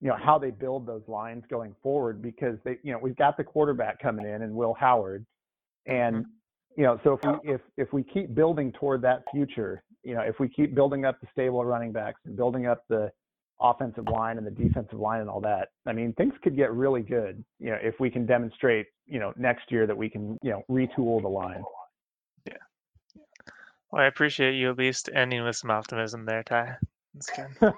you 0.00 0.08
know, 0.08 0.16
how 0.16 0.38
they 0.38 0.50
build 0.50 0.86
those 0.86 1.02
lines 1.08 1.44
going 1.50 1.74
forward 1.82 2.22
because 2.22 2.56
they, 2.64 2.78
you 2.82 2.92
know, 2.92 2.98
we've 2.98 3.16
got 3.16 3.36
the 3.36 3.44
quarterback 3.44 4.00
coming 4.00 4.26
in 4.26 4.42
and 4.42 4.54
Will 4.54 4.74
Howard. 4.74 5.26
And, 5.86 6.16
mm-hmm. 6.16 6.80
you 6.80 6.84
know, 6.84 7.00
so 7.02 7.14
if 7.14 7.20
we 7.24 7.52
if 7.52 7.60
if 7.76 7.92
we 7.92 8.02
keep 8.04 8.34
building 8.34 8.72
toward 8.72 9.02
that 9.02 9.24
future, 9.32 9.82
you 10.04 10.14
know, 10.14 10.22
if 10.22 10.38
we 10.38 10.48
keep 10.48 10.74
building 10.74 11.04
up 11.04 11.20
the 11.20 11.26
stable 11.32 11.64
running 11.64 11.92
backs 11.92 12.20
and 12.24 12.36
building 12.36 12.66
up 12.66 12.84
the 12.88 13.10
offensive 13.60 14.08
line 14.08 14.38
and 14.38 14.46
the 14.46 14.50
defensive 14.50 14.98
line 14.98 15.20
and 15.20 15.30
all 15.30 15.40
that. 15.40 15.68
I 15.86 15.92
mean, 15.92 16.12
things 16.14 16.34
could 16.42 16.56
get 16.56 16.72
really 16.72 17.02
good, 17.02 17.44
you 17.58 17.70
know, 17.70 17.78
if 17.82 18.00
we 18.00 18.10
can 18.10 18.26
demonstrate, 18.26 18.86
you 19.06 19.18
know, 19.18 19.32
next 19.36 19.70
year 19.70 19.86
that 19.86 19.96
we 19.96 20.08
can, 20.08 20.38
you 20.42 20.50
know, 20.50 20.62
retool 20.70 21.20
the 21.20 21.28
line. 21.28 21.62
Yeah. 22.46 22.54
Well, 23.90 24.02
I 24.02 24.06
appreciate 24.06 24.54
you 24.54 24.70
at 24.70 24.78
least 24.78 25.10
ending 25.14 25.44
with 25.44 25.56
some 25.56 25.70
optimism 25.70 26.24
there, 26.24 26.42
Ty. 26.42 26.76
That's 27.14 27.30
good. 27.30 27.46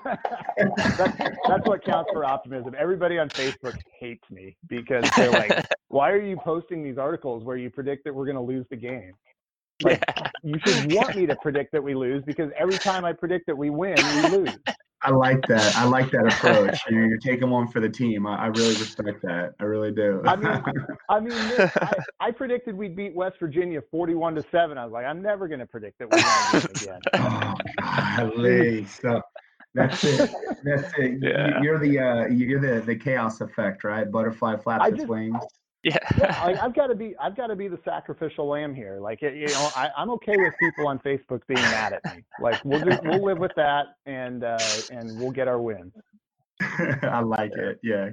that's, 0.77 1.18
that's 1.49 1.66
what 1.66 1.85
counts 1.85 2.11
for 2.12 2.25
optimism. 2.25 2.75
Everybody 2.79 3.18
on 3.18 3.31
Facebook 3.31 3.79
hates 3.99 4.31
me 4.31 4.57
because 4.68 5.09
they're 5.16 5.31
like, 5.31 5.66
"Why 5.88 6.11
are 6.11 6.21
you 6.21 6.37
posting 6.37 6.83
these 6.83 6.99
articles 6.99 7.45
where 7.45 7.57
you 7.57 7.71
predict 7.71 8.05
that 8.05 8.14
we're 8.14 8.27
going 8.27 8.37
to 8.37 8.42
lose 8.42 8.66
the 8.68 8.77
game?" 8.77 9.12
Like, 9.83 10.03
yeah. 10.07 10.31
you 10.42 10.55
should 10.64 10.92
want 10.92 11.16
me 11.16 11.27
to 11.27 11.37
predict 11.37 11.73
that 11.73 11.83
we 11.83 11.95
lose 11.95 12.23
because 12.27 12.51
every 12.59 12.77
time 12.77 13.05
I 13.07 13.14
predict 13.14 13.47
that 13.47 13.57
we 13.57 13.71
win, 13.71 13.97
we 13.97 14.29
lose. 14.29 14.59
I 15.05 15.11
like 15.11 15.47
that. 15.49 15.77
I 15.77 15.85
like 15.85 16.11
that 16.12 16.27
approach. 16.27 16.79
you 16.88 16.97
know, 16.97 17.07
you're 17.07 17.19
taking 17.23 17.51
one 17.51 17.69
for 17.69 17.81
the 17.81 17.88
team. 17.88 18.27
I, 18.27 18.45
I, 18.45 18.47
really 18.47 18.75
respect 18.75 19.21
that. 19.23 19.51
I 19.59 19.65
really 19.65 19.91
do. 19.91 20.23
I 20.25 20.37
mean, 20.37 20.62
I 21.09 21.21
mean, 21.21 21.33
I, 21.59 21.93
I, 22.21 22.31
predicted 22.31 22.77
we'd 22.77 22.95
beat 22.95 23.15
West 23.15 23.37
Virginia 23.41 23.81
41 23.91 24.37
to 24.37 24.45
seven. 24.51 24.79
I 24.79 24.85
was 24.85 24.93
like, 24.93 25.05
I'm 25.05 25.21
never 25.21 25.49
going 25.49 25.61
to 25.61 25.67
predict 25.67 25.99
that 25.99 26.11
we're 26.11 26.23
going 26.23 26.62
to 26.62 26.69
beat 26.69 26.83
again. 26.83 27.01
oh, 27.15 27.55
golly. 28.17 28.87
So 28.87 29.21
that's 29.75 30.05
it. 30.05 30.31
That's 30.65 30.93
it. 30.99 31.19
Yeah. 31.21 31.61
You're 31.62 31.79
the 31.79 31.99
uh, 31.99 32.27
you're 32.27 32.61
the 32.61 32.85
the 32.85 32.97
chaos 32.97 33.41
effect, 33.41 33.85
right? 33.85 34.11
Butterfly 34.11 34.57
flaps 34.59 34.88
its 34.93 35.07
wings. 35.07 35.37
Yeah. 35.83 35.97
yeah 36.18 36.45
like, 36.45 36.59
I've 36.62 36.75
got 36.75 36.88
to 36.88 36.95
be 36.95 37.14
I've 37.21 37.37
got 37.37 37.49
to 37.49 37.57
be 37.57 37.68
the 37.68 37.79
sacrificial 37.85 38.49
lamb 38.49 38.75
here. 38.75 38.99
Like 39.01 39.23
you 39.23 39.47
know, 39.49 39.71
I, 39.77 39.90
I'm 39.97 40.11
okay 40.11 40.37
with 40.37 40.55
people 40.59 40.87
on 40.87 40.99
Facebook 41.01 41.42
being 41.47 41.62
mad 41.62 41.92
at 41.92 42.16
me. 42.16 42.25
Like 42.40 42.64
we'll 42.64 42.85
just 42.85 43.03
we'll 43.03 43.25
live 43.25 43.38
with 43.38 43.53
that 43.57 43.97
and 44.07 44.45
uh, 44.45 44.59
and 44.90 45.18
we'll 45.18 45.33
get 45.33 45.49
our 45.49 45.61
win. 45.61 45.92
I 47.03 47.21
like 47.21 47.53
it. 47.57 47.81
Yeah. 47.83 48.11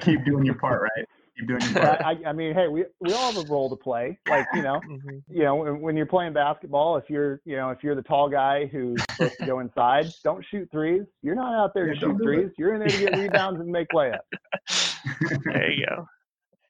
Keep 0.00 0.24
doing 0.24 0.44
your 0.44 0.56
part, 0.56 0.82
right? 0.82 1.06
Keep 1.38 1.48
doing 1.48 1.60
your 1.62 1.82
part. 1.82 2.02
I, 2.02 2.18
I 2.26 2.32
mean, 2.34 2.52
hey, 2.52 2.68
we 2.68 2.84
we 3.00 3.12
all 3.14 3.32
have 3.32 3.42
a 3.42 3.48
role 3.48 3.70
to 3.70 3.76
play. 3.76 4.18
Like 4.28 4.46
you 4.52 4.60
know, 4.60 4.80
mm-hmm. 4.86 5.18
you 5.28 5.44
know, 5.44 5.56
when 5.56 5.96
you're 5.96 6.06
playing 6.06 6.34
basketball, 6.34 6.98
if 6.98 7.08
you're 7.08 7.40
you 7.46 7.56
know 7.56 7.70
if 7.70 7.82
you're 7.82 7.94
the 7.94 8.02
tall 8.02 8.28
guy 8.28 8.66
who's 8.66 9.02
supposed 9.12 9.38
to 9.38 9.46
go 9.46 9.60
inside, 9.60 10.06
don't 10.22 10.44
shoot 10.50 10.68
threes. 10.70 11.04
You're 11.22 11.34
not 11.34 11.54
out 11.54 11.72
there 11.72 11.86
yeah, 11.88 11.94
to 11.94 12.00
shoot 12.00 12.18
threes. 12.22 12.46
It. 12.48 12.54
You're 12.58 12.74
in 12.74 12.80
there 12.80 12.88
to 12.88 12.98
get 12.98 13.16
rebounds 13.16 13.60
and 13.60 13.70
make 13.70 13.88
layups. 13.94 14.18
There 15.44 15.70
you 15.70 15.86
go. 15.86 16.06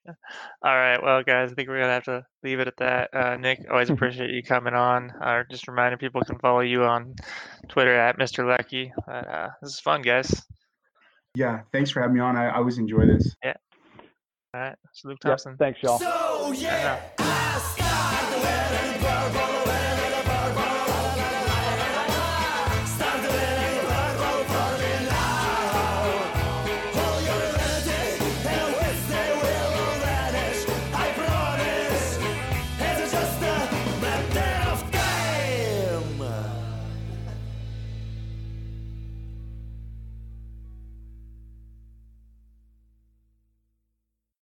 All 0.63 0.77
right. 0.77 1.03
Well, 1.03 1.23
guys, 1.23 1.53
I 1.53 1.55
think 1.55 1.69
we're 1.69 1.81
gonna 1.81 1.93
have 1.93 2.05
to 2.05 2.25
leave 2.43 2.61
it 2.61 2.69
at 2.69 2.77
that. 2.79 3.11
Uh, 3.15 3.37
Nick, 3.37 3.65
always 3.71 3.91
appreciate 3.91 4.31
you 4.31 4.43
coming 4.43 4.75
on. 4.75 5.11
Uh, 5.23 5.45
just 5.51 5.69
reminding 5.69 5.99
people 5.99 6.21
can 6.23 6.39
follow 6.39 6.61
you 6.61 6.85
on 6.85 7.15
Twitter 7.69 7.95
at 7.95 8.19
Mr. 8.19 8.45
Leckey. 8.45 8.91
Uh, 9.09 9.49
this 9.61 9.75
is 9.75 9.81
fun, 9.81 10.03
guys. 10.03 10.43
Yeah. 11.35 11.61
Thanks 11.73 11.91
for 11.91 12.01
having 12.01 12.15
me 12.15 12.21
on. 12.21 12.37
I, 12.37 12.49
I 12.49 12.57
always 12.57 12.79
enjoy 12.79 13.07
this. 13.07 13.35
Yeah. 13.43 13.55
All 14.55 14.61
right. 14.61 14.77
Luke 15.05 15.19
Thompson. 15.21 15.53
Yep, 15.53 15.59
thanks, 15.59 15.83
y'all. 15.83 15.99
So, 15.99 16.53
yeah. 16.53 17.01